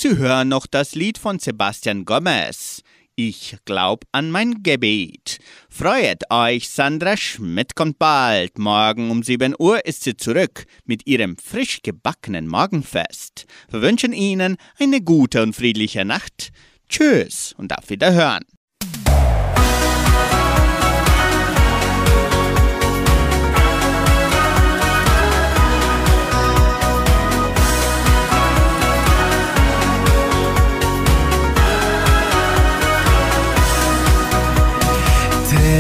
Sie 0.01 0.16
hören 0.16 0.46
noch 0.46 0.68
das 0.68 0.94
Lied 0.94 1.18
von 1.18 1.40
Sebastian 1.40 2.05
Gomez. 2.05 2.84
Ich 3.16 3.57
glaub 3.64 4.05
an 4.12 4.30
mein 4.30 4.62
Gebet. 4.62 5.40
Freut 5.68 6.22
euch, 6.30 6.68
Sandra 6.68 7.16
Schmidt 7.16 7.74
kommt 7.74 7.99
bald. 7.99 8.61
Morgen 8.61 9.11
um 9.11 9.24
7 9.24 9.57
Uhr 9.59 9.84
ist 9.84 10.05
sie 10.05 10.16
zurück 10.16 10.66
mit 10.84 11.09
ihrem 11.09 11.36
frisch 11.36 11.82
gebackenen 11.82 12.46
Morgenfest. 12.46 13.46
Wir 13.70 13.82
wünschen 13.82 14.12
Ihnen 14.12 14.57
eine 14.78 15.01
gute 15.01 15.42
und 15.42 15.57
friedliche 15.57 16.05
Nacht. 16.05 16.53
Tschüss 16.88 17.57
und 17.59 17.76
auf 17.76 17.90
Wiederhören. 17.90 18.44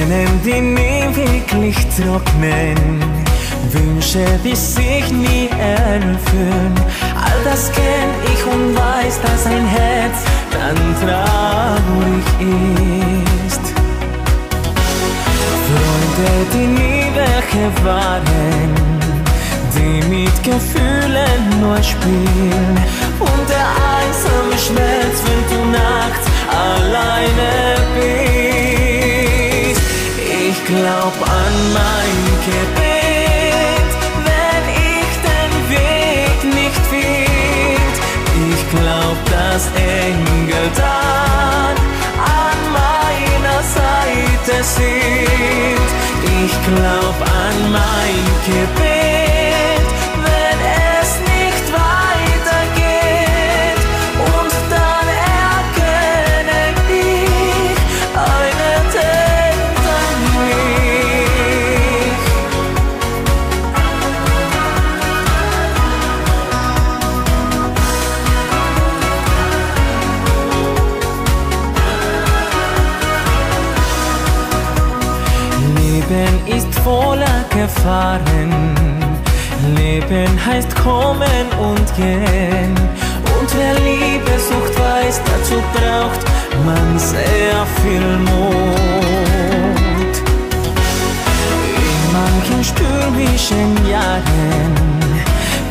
Tränen, 0.08 0.40
die 0.42 0.60
nie 0.60 1.04
wirklich 1.14 1.76
trocknen, 1.96 3.02
Wünsche, 3.70 4.24
die 4.42 4.54
sich 4.54 5.10
nie 5.12 5.48
erfüllen. 5.58 6.74
All 7.14 7.44
das 7.44 7.70
kenn 7.72 8.10
ich 8.32 8.44
und 8.46 8.74
weiß, 8.74 9.20
dass 9.20 9.46
ein 9.46 9.66
Herz 9.66 10.18
dann 10.50 10.76
traurig 11.02 12.26
ist. 13.44 13.60
Freunde, 15.66 16.30
die 16.54 16.66
nie 16.80 17.04
welche 17.14 17.84
waren, 17.84 18.74
die 19.74 20.06
mit 20.08 20.42
Gefühlen 20.42 21.60
nur 21.60 21.82
spielen. 21.82 22.78
Und 23.20 23.48
der 23.48 23.68
einsame 23.98 24.56
Schmerz, 24.56 25.22
wenn 25.26 25.42
du 25.50 25.70
nachts 25.70 26.26
alleine 26.48 27.76
bist. 27.94 28.27
Glaub 30.68 31.14
an 31.22 31.54
mein 31.72 32.18
Gebet, 32.44 33.90
wenn 34.26 34.64
ich 34.68 35.12
den 35.28 35.52
Weg 35.70 36.38
nicht 36.54 36.82
find. 36.92 37.94
Ich 38.52 38.62
glaub, 38.70 39.16
dass 39.30 39.62
Engel 39.74 40.70
dann 40.76 41.74
an 42.20 42.58
meiner 42.80 43.62
Seite 43.62 44.62
sind. 44.62 45.88
Ich 46.44 46.54
glaub 46.66 47.16
an 47.22 47.56
mein 47.72 48.24
Gebet, 48.44 49.27
Leben 76.08 76.46
ist 76.46 76.74
voller 76.80 77.44
Gefahren. 77.50 78.74
Leben 79.76 80.28
heißt 80.46 80.74
kommen 80.76 81.46
und 81.60 81.96
gehen. 81.96 82.74
Und 83.38 83.48
wer 83.54 83.74
Liebe 83.74 84.38
sucht, 84.38 84.78
weiß, 84.78 85.20
dazu 85.26 85.62
braucht 85.74 86.24
man 86.64 86.98
sehr 86.98 87.66
viel 87.82 88.06
Mut. 88.18 88.54
In 91.76 92.12
manchen 92.12 92.64
stürmischen 92.64 93.76
Jahren 93.86 94.72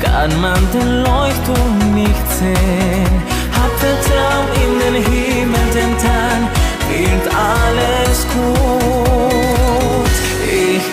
kann 0.04 0.40
man 0.40 0.60
den 0.72 1.04
Leuchtturm 1.04 1.96
nicht 1.96 2.32
sehen. 2.38 3.22
Hab 3.58 3.72
Vertrauen 3.80 4.48
in 4.64 4.80
den 4.80 5.04
Himmel, 5.04 5.68
denn 5.74 5.96
dann 6.04 6.48
wird 6.90 7.26
alles 7.34 8.28
gut. 8.34 8.87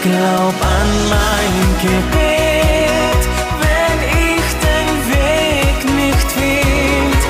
Glaub 0.05 0.55
an 0.61 0.90
mein 1.09 1.55
Gebet, 1.80 3.22
wenn 3.62 3.98
ich 4.36 4.46
den 4.68 4.90
Weg 5.14 5.76
nicht 5.96 6.28
find. 6.30 7.22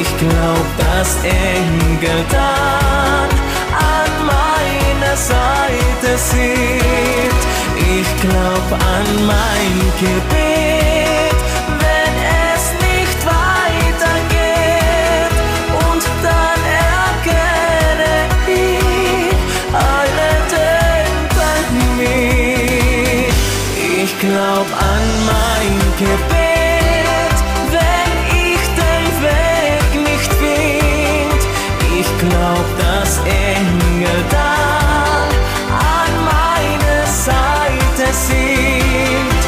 Ich 0.00 0.10
glaub, 0.18 0.66
dass 0.78 1.16
Engel 1.24 2.24
dann 2.30 3.28
an 3.74 4.12
meiner 4.24 5.16
Seite 5.16 6.16
sind. 6.16 7.40
Ich 7.90 8.08
glaub 8.20 8.66
an 8.70 9.26
mein 9.26 9.74
Gebet, 9.98 11.11
glaub 24.42 24.66
an 24.66 25.04
mein 25.30 25.74
Gebet, 25.98 27.36
wenn 27.70 28.12
ich 28.44 28.62
den 28.80 29.06
Weg 29.22 29.88
nicht 30.08 30.32
find. 30.42 31.42
Ich 32.00 32.08
glaub, 32.18 32.66
dass 32.78 33.18
Engel 33.18 34.24
dann 34.30 35.28
an 35.96 36.12
meiner 36.34 37.06
Seite 37.06 38.12
sind. 38.12 39.40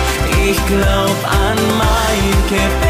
Ich 0.48 0.64
glaub 0.66 1.18
an 1.24 1.58
mein 1.78 2.48
Gebet. 2.48 2.83